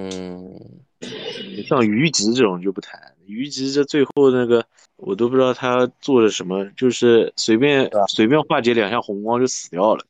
[0.00, 0.60] 嗯，
[1.66, 4.64] 像虞姬这种就不谈，虞姬这最后那个
[4.96, 10.04] 我都不知道他做了什么，就是随便随便化解两下红光就死掉了。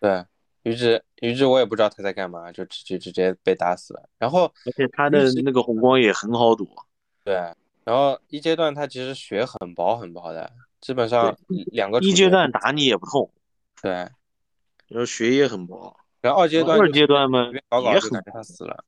[0.00, 0.24] 对。
[0.64, 4.08] 于之，于是，我也不知道他在干嘛，就直接直接被打死了。
[4.18, 6.66] 然后，而且他的那个红光也很好躲。
[7.24, 7.34] 对，
[7.84, 10.50] 然后一阶段他其实血很薄很薄的，
[10.80, 13.30] 基本上两个一阶段打你也不痛，
[13.80, 18.84] 对，然后血也很薄，然后二阶段二阶段嘛也很死了，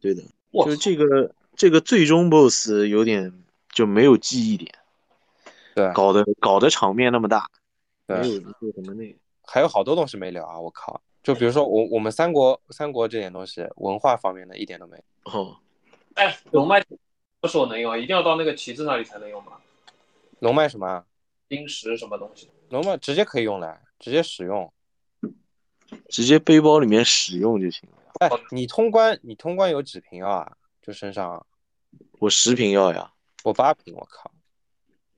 [0.00, 0.22] 对的，
[0.52, 4.72] 就这个这个最终 BOSS 有点就没有记忆点，
[5.74, 7.50] 对，搞得搞得场面那么大，
[8.06, 8.28] 对，没
[8.60, 15.56] 有什么那，还有好多东西没聊啊，我靠，就比如说我我们三国三国这点东西，文化方面的一点都没哦，
[16.14, 16.84] 哎，龙脉
[17.40, 19.52] 不是我能用，一定要到那个旗子那里才能用吗？
[20.40, 21.04] 龙脉什么？
[21.46, 22.50] 冰石什么东西？
[22.70, 24.72] 龙脉直接可以用来，直接使用，
[26.08, 27.98] 直接背包里面使用就行了。
[28.18, 30.56] 哎，你通关，你通关有几瓶药啊？
[30.80, 31.46] 就身上？
[32.18, 33.12] 我十瓶药呀。
[33.44, 34.32] 我八瓶，我靠。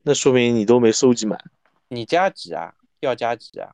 [0.02, 1.42] 那说明你都没收集满。
[1.88, 2.74] 你加几啊？
[3.00, 3.70] 要加几啊？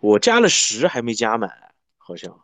[0.00, 1.69] 我加了十，还没加满，
[2.10, 2.40] 好像。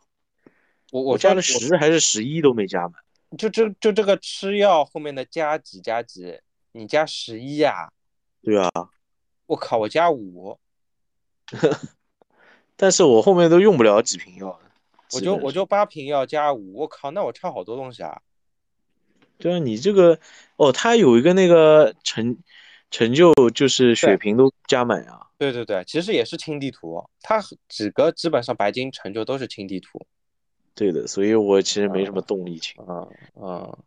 [0.91, 2.93] 我我加了十还是十一都没加满。
[3.37, 6.39] 就这就这个吃药后面的加几加几，
[6.71, 7.91] 你加十一呀？
[8.41, 8.71] 对啊。
[9.47, 10.57] 我靠，我加五，
[12.77, 14.57] 但是我后面都用不了几瓶药，
[15.13, 18.21] 我就我就八瓶药加五，我靠，那我差好多东西啊。
[19.37, 20.19] 对啊，你这个
[20.55, 22.37] 哦，它有一个那个成
[22.89, 25.26] 成就，就是血瓶都加满啊。
[25.37, 30.05] 对对对，其实也是清地图，它几个基本上白金成就都是清地图。
[30.73, 32.75] 对的，所以我其实没什么动力清。
[32.87, 33.77] 嗯嗯，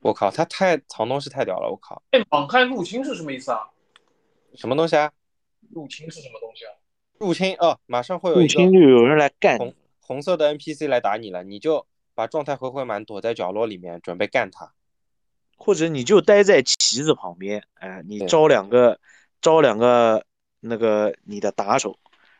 [0.00, 2.02] 我靠，他太藏东西太屌了，我靠。
[2.10, 3.60] 哎，网开入侵是什么意思啊？
[4.54, 5.10] 什么东西啊？
[5.70, 6.72] 入侵是什么东西啊？
[7.18, 14.72] 入侵哦，马上会有入侵就有人来干红红色的 NPC 来打你了，你就把状态回回满，躲在角落里面准备干他，
[15.56, 19.00] 或者你就待在旗子旁边，哎，你招两个
[19.40, 20.26] 招两个
[20.62, 21.98] 那个你的打手，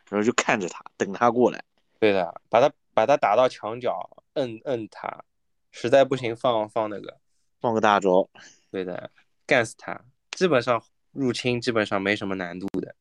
[0.08, 1.62] 然后就看着他，等他过来。
[1.98, 5.24] 对的，把他把他打到墙角，摁摁他，
[5.70, 7.18] 实在不行放放那个
[7.60, 8.26] 放个大招。
[8.70, 9.10] 对的，
[9.46, 10.00] 干死他，
[10.30, 10.82] 基本上。
[11.12, 12.94] 入侵基本上没什么难度的，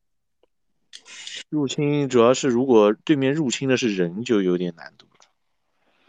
[1.48, 5.26] 入侵主要是如果对面入侵的是人，就有点难度了。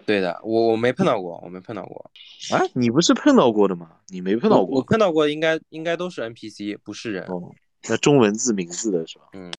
[0.05, 2.11] 对的，我我没碰到过，我没碰到过。
[2.51, 3.99] 啊，你不是碰到过的吗？
[4.09, 4.79] 你没碰到过？
[4.79, 7.23] 我碰到过，应该应该都是 NPC，不是人。
[7.29, 7.55] 哦，
[7.89, 9.25] 那中文字名字的是吧？
[9.33, 9.53] 嗯。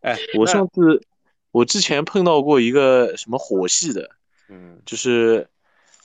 [0.00, 1.02] 哎，我上次
[1.50, 4.08] 我之前碰到过一个什么火系的，
[4.48, 5.48] 嗯，就是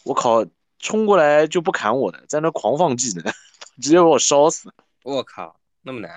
[0.03, 0.43] 我靠，
[0.79, 3.23] 冲过来就不砍我的，在那狂放技能，
[3.79, 4.73] 直接把我烧死。
[5.03, 5.59] 我靠！
[5.83, 6.15] 那么难，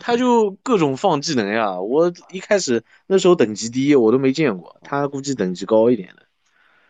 [0.00, 1.78] 他就各种放技能呀。
[1.80, 4.80] 我一开始那时候等级低，我都没见过。
[4.82, 6.26] 他估计等级高一点的。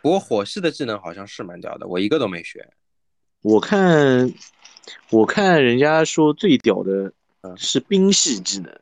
[0.00, 2.72] 不过火系的技能好像是蛮屌的，我一个都没学。
[3.42, 4.32] 我看，
[5.10, 7.12] 我看人家说最屌的
[7.56, 8.72] 是冰系技能，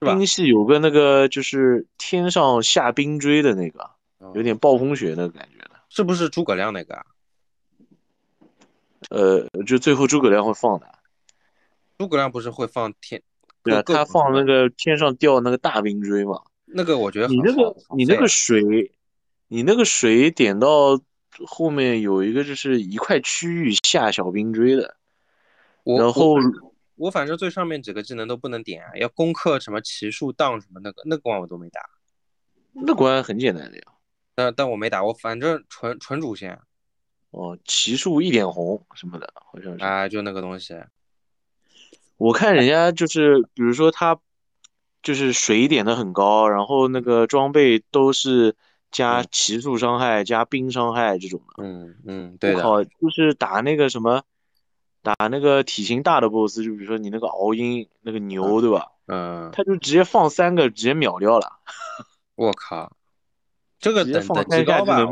[0.00, 3.90] 冰系有个那个就是天上下冰锥的那个，
[4.34, 7.06] 有点暴风雪那个感觉的，是不是诸葛亮那个？
[9.08, 10.86] 呃，就最后诸葛亮会放的。
[11.96, 13.22] 诸葛亮不是会放天？
[13.62, 16.42] 对啊，他放那个天上掉那个大冰锥嘛。
[16.64, 18.92] 那个我觉得你那个你那个水，
[19.48, 21.00] 你那个水点到
[21.46, 24.96] 后面有一个就是一块区域下小兵追的。
[25.84, 26.36] 然后
[26.96, 31.80] 我反正最上面几个技能都不能点，要攻克什么奇术档什么那个那个关我都没打。
[32.72, 33.84] 那关很简单的呀。
[34.34, 36.60] 但但我没打，我反正纯纯主线。
[37.30, 40.74] 哦，奇术一点红什么的，好像是啊，就那个东西。
[42.16, 44.18] 我看人家就是，比如说他
[45.00, 48.56] 就是水点的很高，然后那个装备都是
[48.90, 51.64] 加奇数伤害、加冰伤害这种的。
[51.64, 52.62] 嗯嗯，对的。
[52.62, 54.22] 靠，就是打那个什么，
[55.02, 58.88] 打那个体型大的 boss，就比如说你那个敖鹰那个牛，对吧？
[59.06, 59.50] 嗯。
[59.52, 61.58] 他就直接放三个，直接秒掉了。
[62.36, 62.92] 我靠，
[63.78, 65.06] 这个等等级高吧？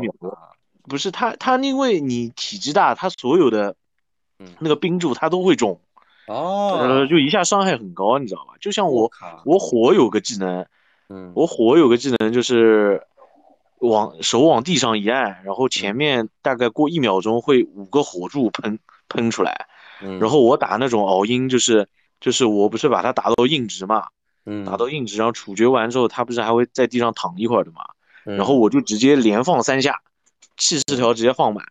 [0.83, 3.75] 不是他，他因为你体积大，他所有的
[4.59, 5.79] 那个冰柱他都会中。
[6.27, 8.53] 哦，呃，就一下伤害很高，你知道吧？
[8.59, 9.11] 就像我，
[9.45, 10.65] 我火有个技能，
[11.09, 13.05] 嗯，我火有个技能就是
[13.79, 19.67] 往手往地上一按，然后前面大概过一秒钟会五个火柱喷喷出来，
[20.01, 21.87] 嗯，然后我打那种熬鹰，就是
[22.19, 24.07] 就是我不是把它打到硬直嘛，
[24.45, 27.81] 嗯，打到硬直，然后处决完之后，它不是还会在地上躺一会儿的嘛，
[28.23, 30.01] 然后我就直接连放三下，
[30.57, 31.65] 气势条直接放满，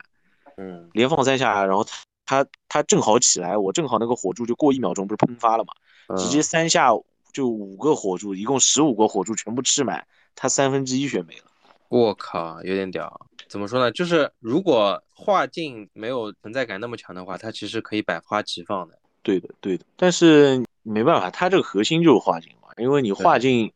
[0.57, 1.87] 嗯，连放三下，然后。
[2.31, 5.73] 他他正好起来，我正好那个火柱就过一秒钟不是喷发了嘛，
[6.19, 6.91] 直接三下
[7.33, 11.45] 就五个火柱，一共十五个火柱全部吃满，他三分之一血没了。
[11.89, 13.29] 我靠，有点屌。
[13.49, 13.91] 怎么说呢？
[13.91, 18.99] 就是如果画境没有存在感那么强的话，它其实可以百花齐放的。
[19.23, 19.85] 对的，对的。
[19.97, 23.73] 但是没办法，它这个核心就是画境嘛，因为你画境，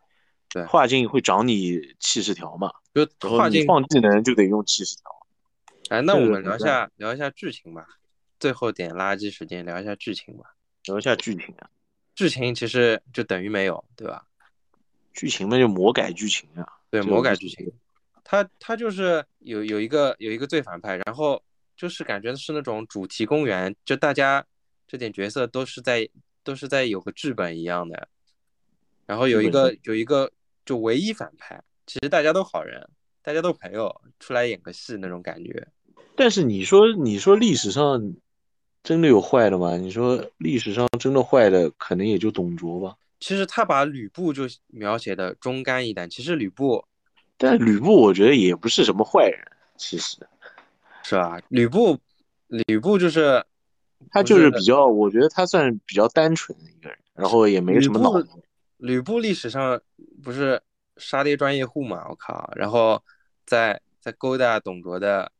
[0.50, 5.04] 对，画境会长你气势条嘛，就画境放技能就得用气势条。
[5.88, 7.86] 哎，那我们聊一下聊一下剧情吧。
[8.38, 10.54] 最后点垃圾时间聊一下剧情吧，
[10.84, 11.70] 聊一下剧情啊。
[12.14, 14.26] 剧情其实就等于没有，对吧？
[15.14, 16.66] 剧情嘛，就魔改剧情啊。
[16.90, 17.72] 对，魔改剧情。
[18.24, 21.42] 他他就是有有一个有一个最反派，然后
[21.76, 24.44] 就是感觉是那种主题公园，就大家
[24.86, 26.08] 这点角色都是在
[26.42, 28.08] 都是在有个剧本一样的。
[29.06, 30.30] 然后有一个有一个
[30.64, 32.88] 就唯一反派，其实大家都好人，
[33.20, 35.68] 大家都朋友，出来演个戏那种感觉。
[36.14, 38.14] 但是你说你说历史上
[38.82, 39.76] 真的有坏的吗？
[39.76, 42.96] 你说历史上真的坏的可能也就董卓吧。
[43.18, 46.84] 其实他把吕布就描写的忠肝义胆，其实吕布，
[47.42, 49.44] 但吕布我觉得也不是什么坏人，
[49.76, 50.16] 其实
[51.02, 51.40] 是吧？
[51.48, 51.98] 吕布，
[52.46, 53.44] 吕布就是
[54.12, 58.28] 他就是比较，我觉得他算比较单纯的一个人，然后也没什么脑子。
[58.76, 59.80] 吕布历史上
[60.22, 60.62] 不是
[60.98, 62.06] 杀爹专业户嘛？
[62.08, 62.52] 我靠！
[62.54, 63.02] 然后
[63.44, 65.32] 在在勾搭董卓的，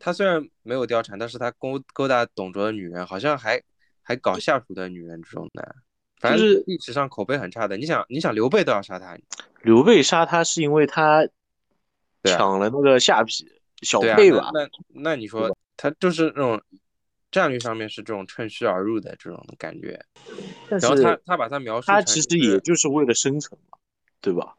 [0.00, 3.62] 他虽然没有貂蝉，但是他勾勾搭董卓的女人，好像还
[4.02, 5.76] 还搞下属的女人这种的。
[6.20, 7.76] 反正是历史上口碑很差的。
[7.76, 9.16] 你想，你想刘备都要杀他，
[9.62, 11.26] 刘备杀他是因为他
[12.24, 13.46] 抢了那个下邳
[13.82, 14.50] 小沛吧？
[14.52, 16.60] 那那你说他就是那种
[17.30, 20.04] 战略上面是这种趁虚而入的这种感觉。
[20.68, 23.78] 然后他他把他描述，他其实也就是为了生存嘛，
[24.20, 24.54] 对吧？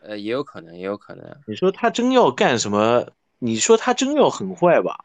[0.00, 1.36] 呃，也有可能，也有可能。
[1.46, 3.08] 你说他真要干什么？
[3.40, 4.96] 你说他真要很坏吧？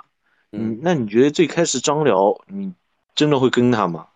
[0.51, 2.73] 嗯，那你觉得最开始张辽，你
[3.15, 4.07] 真的会跟他吗？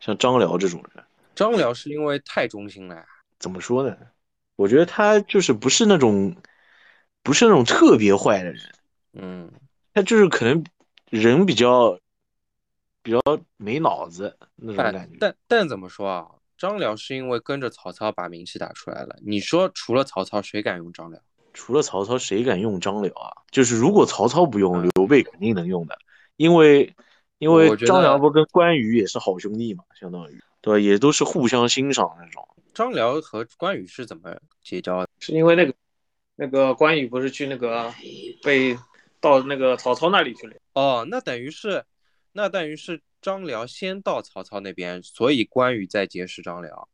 [0.00, 3.04] 像张辽这种人，张辽是因为太忠心了呀。
[3.38, 3.96] 怎么说呢？
[4.56, 6.34] 我觉得他就是不是那种，
[7.22, 8.62] 不是那种特别坏的人。
[9.12, 9.50] 嗯，
[9.92, 10.64] 他就是可能
[11.10, 11.98] 人比较
[13.02, 13.20] 比较
[13.56, 15.16] 没脑子那种感觉。
[15.20, 16.26] 但但怎么说啊？
[16.56, 19.18] 张辽是因为跟着曹操把名气打出来了。
[19.22, 21.20] 你说除了曹操，谁敢用张辽？
[21.52, 23.32] 除了曹操，谁敢用张辽啊？
[23.50, 25.98] 就是如果曹操不用，刘备肯定能用的，
[26.36, 26.94] 因为。
[27.38, 32.46] 因为张辽不跟关羽也是好兄弟嘛，相当于对，也都是互相欣赏那种。
[32.72, 35.08] 张辽和关羽是怎么结交的？
[35.18, 35.74] 是因为那个
[36.34, 37.92] 那个关羽不是去那个
[38.42, 38.76] 被
[39.20, 40.56] 到那个曹操那里去了？
[40.74, 41.84] 哦，那等于是
[42.32, 46.88] 那等于是张辽先到曹操那边，所以关羽再结识张辽。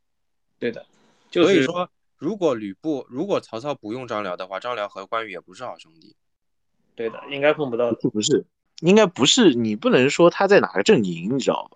[0.58, 0.84] 对的，
[1.30, 6.14] 所以说如果吕布如果曹操不用张辽的话，张辽和关羽也不是好兄弟。
[6.94, 7.92] 对的，应该碰不到。
[7.92, 8.44] 不是。
[8.82, 11.70] 应该不是你不能说他在哪个阵营，你知道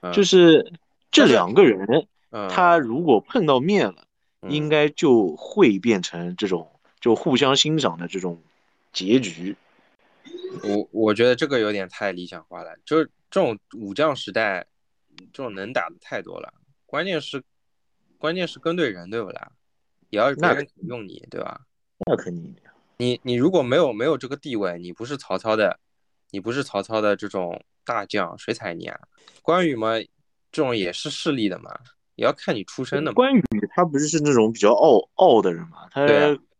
[0.00, 0.10] 吧？
[0.10, 0.72] 就是
[1.10, 2.08] 这两个人，
[2.48, 4.06] 他如果碰到面了，
[4.48, 8.42] 应该就会变成这种就互相欣赏的这种
[8.92, 9.54] 结局。
[10.62, 14.64] 我我觉得这个有点太理想化了，就是这种武将时代，
[15.32, 16.54] 这种能打的太多了。
[16.86, 17.42] 关键是
[18.16, 19.52] 关键是跟对人，对不啦？
[20.08, 21.60] 也要别人用你，对吧？
[22.06, 22.54] 那肯定。
[22.96, 25.78] 你你如果没有没有这个地位，你不是曹操的。
[26.30, 28.98] 你不是曹操的这种大将，谁踩你啊？
[29.42, 29.98] 关羽嘛，
[30.50, 31.70] 这种也是势力的嘛，
[32.16, 33.14] 也要看你出身的嘛。
[33.14, 33.42] 关羽
[33.74, 36.06] 他不是是那种比较傲傲的人嘛，他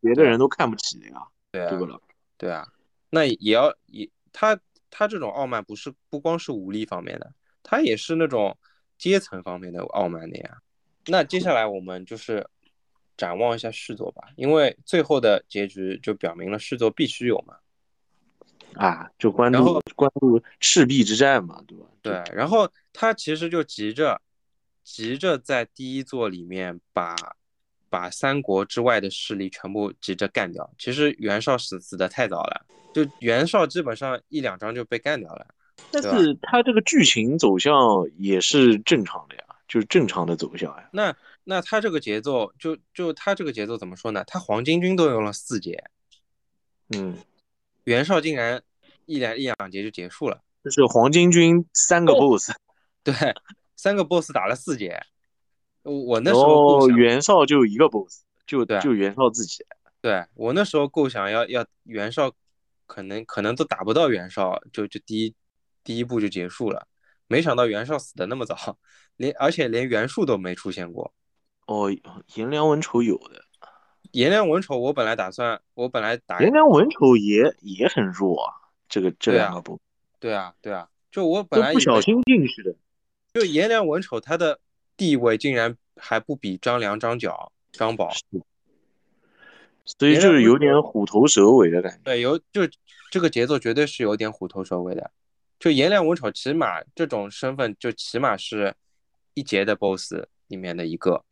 [0.01, 2.01] 别的人都看不起的呀，对不了？
[2.37, 2.67] 对啊，
[3.11, 4.59] 那也要也他
[4.91, 8.57] 他这种傲慢不是不光是武力方面的，他也是那种
[8.97, 10.59] 阶层方面的傲慢的呀。
[11.07, 12.47] 那接下来我们就是
[13.17, 17.57] 展望一下续作吧，因为最后的结局就表明了续作必须有嘛。
[18.77, 21.87] 啊，就关注关注赤壁之战嘛，对吧？
[22.03, 24.21] 对，然后他其实就急着，
[24.85, 27.17] 急着在第一座里面把
[27.89, 30.71] 把三国之外的势力全部急着干掉。
[30.79, 35.47] 其实袁绍死死的太早了，就袁绍基本上一两章就被干掉了。
[35.91, 37.75] 但是他这个剧情走向
[38.19, 40.89] 也是正常的呀，就是正常的走向呀。
[40.93, 44.23] 那那他这个节奏，就就他这个节奏怎么说呢？
[44.27, 45.83] 他黄巾军都用了四节，
[46.95, 47.17] 嗯。
[47.87, 48.61] 袁绍竟然
[49.07, 52.51] 一两一两节就结束了，就是黄巾军三个 boss，
[53.05, 53.15] 对，
[53.77, 55.01] 三个 boss 打了四节，
[55.83, 59.65] 我那时候袁绍就一个 boss，就对就袁绍自己，
[60.03, 62.33] 对我那时候构想要要袁绍，
[62.87, 65.33] 可能可能都打不到袁绍，就就第一
[65.85, 66.89] 第一步就结束了，
[67.29, 68.77] 没想到袁绍死的那么早，
[69.17, 71.15] 连而且连袁术都没出现过，
[71.69, 71.89] 哦，
[72.35, 73.46] 颜良文丑有的。
[74.13, 78.55] 颜良文丑，我本来打算，我本来打颜良文丑也也很弱啊，
[78.89, 79.79] 这个这两个不，
[80.19, 82.75] 对啊对啊，就我本来不小心进去的，
[83.35, 84.59] 就颜良文丑他的
[84.97, 88.11] 地位竟然还不比张良、张角、张宝，
[89.85, 91.99] 所以就是有点虎头蛇尾的感觉。
[92.05, 92.63] 对，有就
[93.11, 95.11] 这个节奏绝对是有点虎头蛇尾的，
[95.59, 98.75] 就颜良文丑起码这种身份就起码是
[99.35, 101.23] 一节的 BOSS 里面的一个。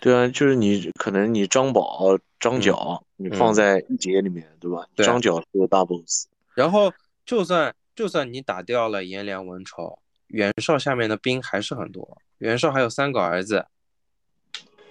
[0.00, 4.86] 对啊，就是你可能你张宝、张角，你放在一节里面，对吧？
[4.96, 6.26] 张角是个大 boss。
[6.54, 6.92] 然后
[7.24, 9.98] 就算就算你打掉了颜良、文丑，
[10.28, 12.18] 袁绍下面的兵还是很多。
[12.38, 13.66] 袁绍还有三个儿子，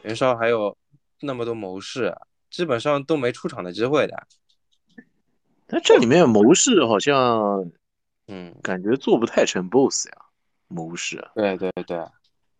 [0.03, 0.77] 袁绍还有
[1.21, 2.15] 那么多谋士，
[2.51, 4.27] 基本上都没出场的机会的。
[5.65, 7.71] 但这里面谋士好像，
[8.27, 10.13] 嗯，感觉做不太成 boss 呀，
[10.67, 11.27] 谋士。
[11.33, 11.99] 对对对，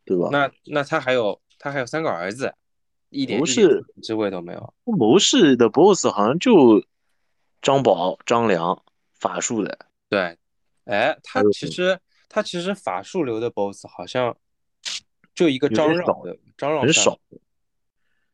[0.06, 0.30] 对吧？
[0.32, 2.52] 那那他还有他还有三个儿子，
[3.10, 4.74] 一点谋士机会都没有。
[4.86, 6.84] 谋士的 boss 好像就
[7.62, 8.82] 张宝、张良，
[9.14, 9.78] 法术的。
[10.10, 10.38] 对，
[10.86, 12.00] 哎，他其实
[12.30, 14.36] 他其实法术流的 boss 好像
[15.36, 17.20] 就一个张让的，张让很少。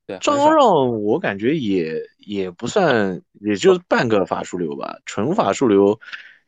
[0.06, 5.00] 对，张让我感觉也也不算，也就半个法术流吧。
[5.08, 6.00] 纯法术流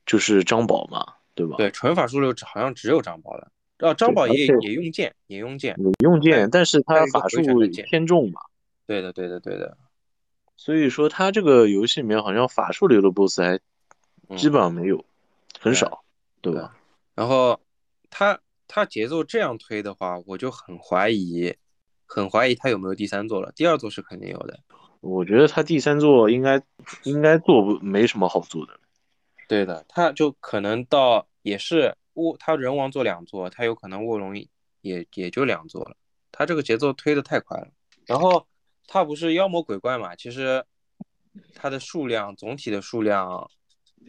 [0.06, 1.56] 就是张宝嘛，对吧？
[1.58, 3.52] 对，纯法术流好像只有张宝了。
[3.80, 7.42] 啊，张宝也也用剑，也用剑，也用剑，但是他法术
[7.90, 8.42] 偏重嘛。
[8.86, 9.78] 对的，对的，对的。
[10.56, 13.60] 所以说他这个游戏里面好像法术流的 boss 还
[14.36, 15.06] 基本上没有，
[15.60, 16.04] 很少，
[16.42, 16.76] 对吧？
[17.16, 17.60] 然后
[18.10, 21.56] 他他节奏这样推的话，我就很怀疑。
[22.10, 24.58] 很怀疑他有没有第三座了，第二座是肯定有的。
[25.02, 26.64] 我觉得他第三座应该
[27.04, 28.80] 应该做不没什么好做的。
[29.50, 34.36] 对的，他就可能到也是卧，他人王做两座，他有可能卧龙
[34.82, 35.96] 也也就两座了。
[36.32, 37.68] 他这个节奏推的太快了。
[38.06, 38.46] 然后
[38.86, 40.64] 他不是妖魔鬼怪嘛，其实
[41.56, 43.50] 他的数量总体的数量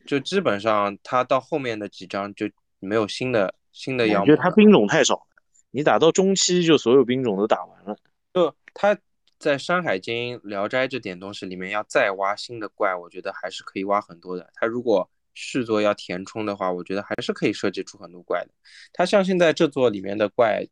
[0.06, 2.50] 就基本上他到后面的几章就
[2.80, 4.20] 没有新的新的妖魔。
[4.22, 5.26] 我觉得他兵种太少。
[5.70, 7.94] 你打到中期就所有兵种都打完了，
[8.32, 8.96] 就他
[9.38, 14.48] 在《山海经》《聊斋》这点东西里面要再挖新的怪，我觉得还是可以挖很多的。
[14.54, 18.49] 他如果续作要填充的话，我觉得还是可以设计出很多怪的。
[18.93, 20.66] 它像现在这座里面的怪，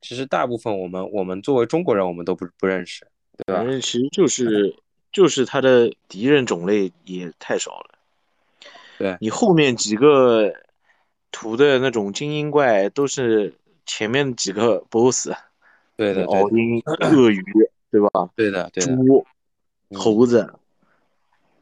[0.00, 3.06] 其实大部分我们我们作为中国人我们都不不认识，
[3.46, 3.64] 对吧？
[3.80, 4.74] 其实就是
[5.12, 7.98] 就是它的敌人种类也太少了。
[8.98, 10.52] 对你后面几个
[11.30, 13.54] 图的那种精英怪都是。
[13.90, 15.30] 前面几个 boss，
[15.96, 16.50] 对的，鳄
[17.30, 17.42] 鱼，
[17.90, 18.28] 对吧？
[18.36, 19.26] 对的，对猪、
[19.94, 20.52] 猴子，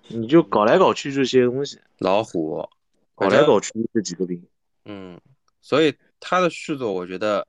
[0.08, 1.78] 你就搞来搞去这些东西。
[1.98, 2.68] 老虎，
[3.14, 4.42] 搞来搞去这几个兵。
[4.84, 5.20] 嗯，
[5.60, 7.46] 所以他的续作，我觉得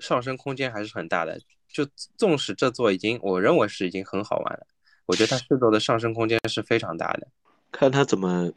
[0.00, 1.40] 上升空间还是很大的。
[1.68, 1.86] 就
[2.16, 4.66] 纵使这座已经，我认为是已经很好玩了，
[5.06, 7.28] 我觉得他续作的上升空间是非常大的。
[7.70, 8.52] 看他怎么，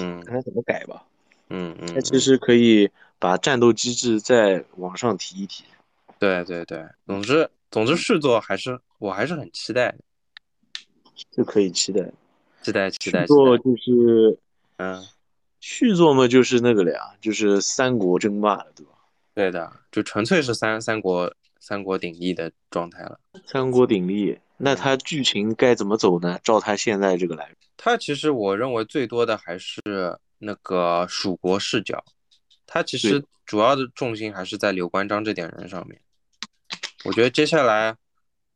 [0.00, 1.04] 嗯，看他怎么改吧。
[1.50, 2.90] 嗯嗯，他其实可以。
[3.20, 5.64] 把战斗机制再往上提一提，
[6.20, 9.98] 对对对，总之总之续作还是我还是很期待的，
[11.32, 12.12] 就可以期待，
[12.68, 13.20] 期待期待。
[13.20, 14.38] 续作就是
[14.76, 15.04] 嗯，
[15.60, 18.92] 续作嘛就是那个了呀，就是三国争霸了，对吧？
[19.34, 23.18] 对的，就纯粹是三三国三国鼎立的状态了。
[23.46, 26.38] 三国鼎立，那它剧情该怎么走呢？
[26.42, 29.80] 照它现在这个来，它其实我认为最多的还是
[30.38, 32.04] 那个蜀国视角。
[32.66, 35.98] 它其实主要的重心还是在刘关张这点人上面。
[37.04, 37.96] 我觉得接下来，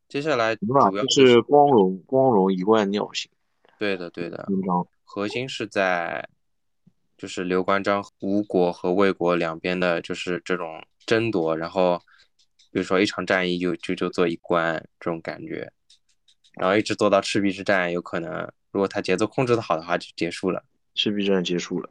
[0.08, 3.30] 接下来主要是光荣光荣一贯尿性。
[3.82, 4.46] 对的，对的。
[5.02, 6.28] 核心是在，
[7.18, 11.56] 就是刘关张吴国和魏国两边的，就是这种争夺。
[11.56, 11.98] 然后，
[12.70, 15.72] 比如说一场战役就就就做一关这种感觉，
[16.52, 20.62] 然后一直做到赤壁之战，有可能如果他节奏控制的好的话就结束了。
[20.94, 21.90] 赤壁之战结束了。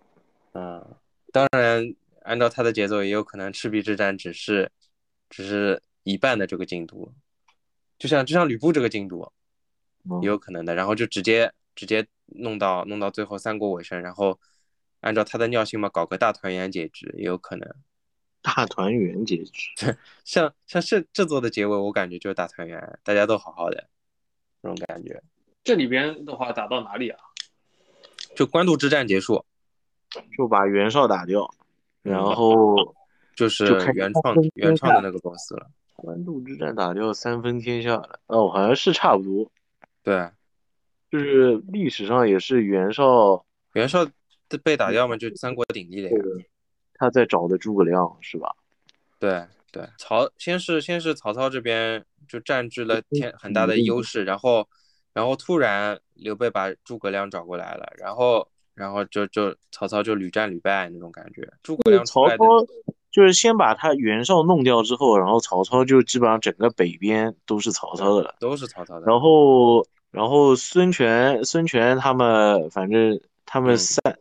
[0.54, 0.96] 嗯，
[1.34, 1.94] 当然。
[2.24, 4.72] 按照他的节奏，也有可能赤壁之战只是，
[5.28, 7.12] 只是一半的这个进度，
[7.98, 9.28] 就像就像吕布这个进度，
[10.22, 10.76] 也有可能的。
[10.76, 14.40] 然后就直接直接弄到弄到最后三国尾声，然后
[15.00, 17.68] 按照他的尿性嘛，搞个大团圆结局也有可能。
[18.42, 19.70] 大团圆结局，
[20.26, 23.88] 像像这这座的结尾，我感觉就是大团圆，大家都好好的
[24.62, 25.22] 那种感觉。
[25.64, 27.20] 这里边的话打到哪里啊？
[28.36, 29.46] 就官渡之战结束，
[30.36, 31.54] 就把袁绍打掉。
[32.02, 32.76] 然后
[33.36, 35.70] 就是原创原创的那个 boss 了。
[35.96, 39.52] 官渡之战打掉三分天下了，哦，好像是差不多。
[40.02, 40.32] 对，
[41.12, 44.08] 就是历史上也是袁绍，袁绍
[44.64, 46.16] 被打掉嘛，就三国鼎立了呀。
[46.94, 48.56] 他在找的诸葛亮是吧？
[49.20, 54.68] 对对，曹先是先是曹操这边就占据了天很大的优势，然后
[55.14, 58.48] 然后突然刘备把诸葛亮找过来了，然后。
[58.74, 61.48] 然后就就曹操就屡战屡败那种感觉。
[61.62, 62.38] 诸葛亮曹操
[63.12, 69.06] 就是先把他袁绍弄掉之后，然后曹操就基本上整个北边都是曹操的了，都是曹操的。
[69.06, 74.18] 然后然后孙权孙权他们反正他们三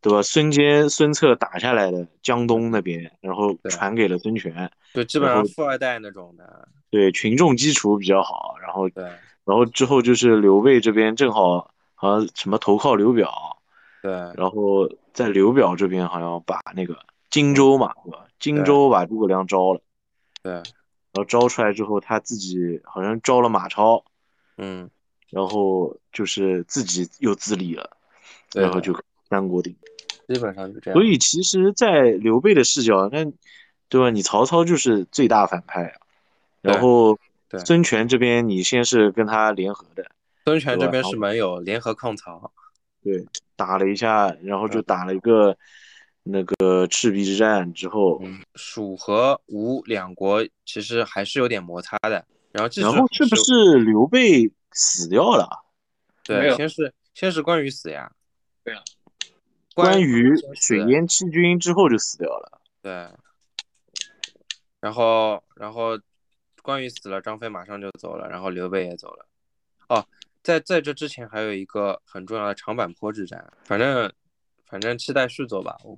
[0.00, 0.22] 对吧？
[0.22, 6.68] 孙坚孙策打下来的江东那边，然后传给了孙权，对基本上富二代那种的。
[6.90, 8.56] 对，群众基础比较好。
[8.62, 9.04] 然后对，
[9.44, 13.58] 然后之后就是刘备这边正好好像什么投靠刘表。
[14.02, 16.96] 对，然后在刘表这边好像把那个
[17.28, 18.26] 荆州嘛，对吧？
[18.38, 19.80] 荆州把诸葛亮招了，
[20.42, 20.62] 对，然
[21.14, 24.04] 后招出来之后，他自己好像招了马超，
[24.58, 24.88] 嗯，
[25.30, 27.96] 然后就是自己又自立了，
[28.54, 28.94] 然后就
[29.28, 29.74] 三国鼎，
[30.28, 30.98] 基本上就这样。
[30.98, 33.24] 所以其实，在刘备的视角，那
[33.88, 34.10] 对吧？
[34.10, 35.94] 你曹操就是最大反派啊，
[36.62, 37.18] 然后
[37.64, 40.10] 孙权这边你先是跟他联合的，
[40.44, 42.50] 孙权这边是盟友，联合抗曹，
[43.02, 43.26] 对，
[43.56, 45.56] 打了一下，然后就打了一个。
[46.28, 48.20] 那个赤壁之战之后，
[48.56, 52.26] 蜀和吴两国其实还是有点摩擦的。
[52.50, 55.64] 然后，然后是不是刘备死掉了？
[56.22, 58.10] 对，先是先是关羽死呀。
[58.64, 58.82] 对啊，
[59.74, 62.60] 关羽水淹七军之后就死掉了。
[62.82, 62.92] 对。
[64.80, 65.98] 然后，然后
[66.62, 69.26] 关羽死了，张飞马上就走了，然后刘备也走了。
[69.88, 70.06] 哦，
[70.42, 74.12] 在在这之前还有一个很重要的长坂坡之战，反正。
[74.68, 75.96] 反正期待续作吧，我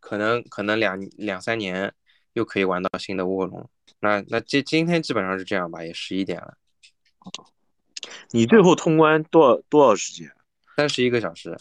[0.00, 1.92] 可能可能两两三年
[2.32, 3.68] 又可以玩到新的卧龙。
[4.00, 6.56] 那那今今天基本上是这样吧，也十一点了。
[8.36, 10.30] 你最后通关多少多少时间？
[10.76, 11.56] 三十一个小时，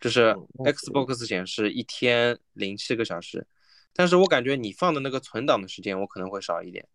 [0.00, 3.44] 就是 Xbox 显示一天零七个小时。
[3.92, 6.86] 但是我感觉你放的那个存档的时间我可能会少一点，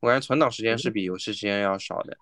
[0.00, 2.18] 我感觉存档时间是比游戏时间要少的。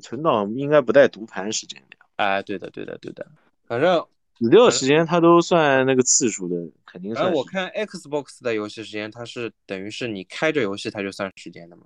[0.00, 1.98] 存档应该不带读盘时间的。
[2.16, 3.30] 哎，对的对的对的，
[3.66, 4.06] 反正。
[4.38, 6.56] 死掉时间它都算那个次数的，
[6.86, 7.28] 肯定算。
[7.28, 11.84] 哎，我看 Xbox 的游戏时间，它是等于是你开着游戏它就算时间的嘛，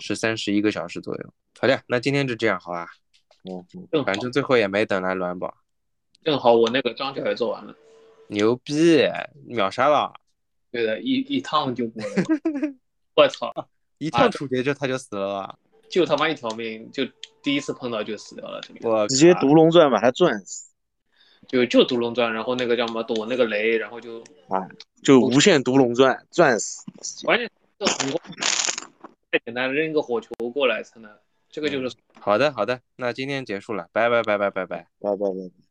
[0.00, 1.34] 是三十一个小时左右。
[1.58, 2.88] 好的，那今天就这样，好吧？
[3.44, 5.54] 嗯，反正最后也没等来暖宝。
[6.22, 7.74] 正好我那个章角也做完了，
[8.28, 9.06] 牛逼，
[9.46, 10.12] 秒杀了。
[10.70, 12.08] 对的，一一趟就过了。
[13.14, 13.52] 我操，
[13.98, 17.04] 一趟处决就他就死了，就他妈一条命，就
[17.42, 20.70] 第一次碰到就死掉了，我直接独龙钻把他钻死。
[21.46, 24.18] 就就独龙钻，然后那个叫什么躲那个雷，然后就
[24.48, 24.66] 啊，
[25.02, 26.82] 就无限独龙钻，钻死。
[27.26, 28.10] 关键这很
[29.34, 31.10] 太简单了，扔一个火球过来才能，
[31.48, 35.63] 这个就是好的好的，那今天结束了，拜拜拜拜拜拜拜拜拜。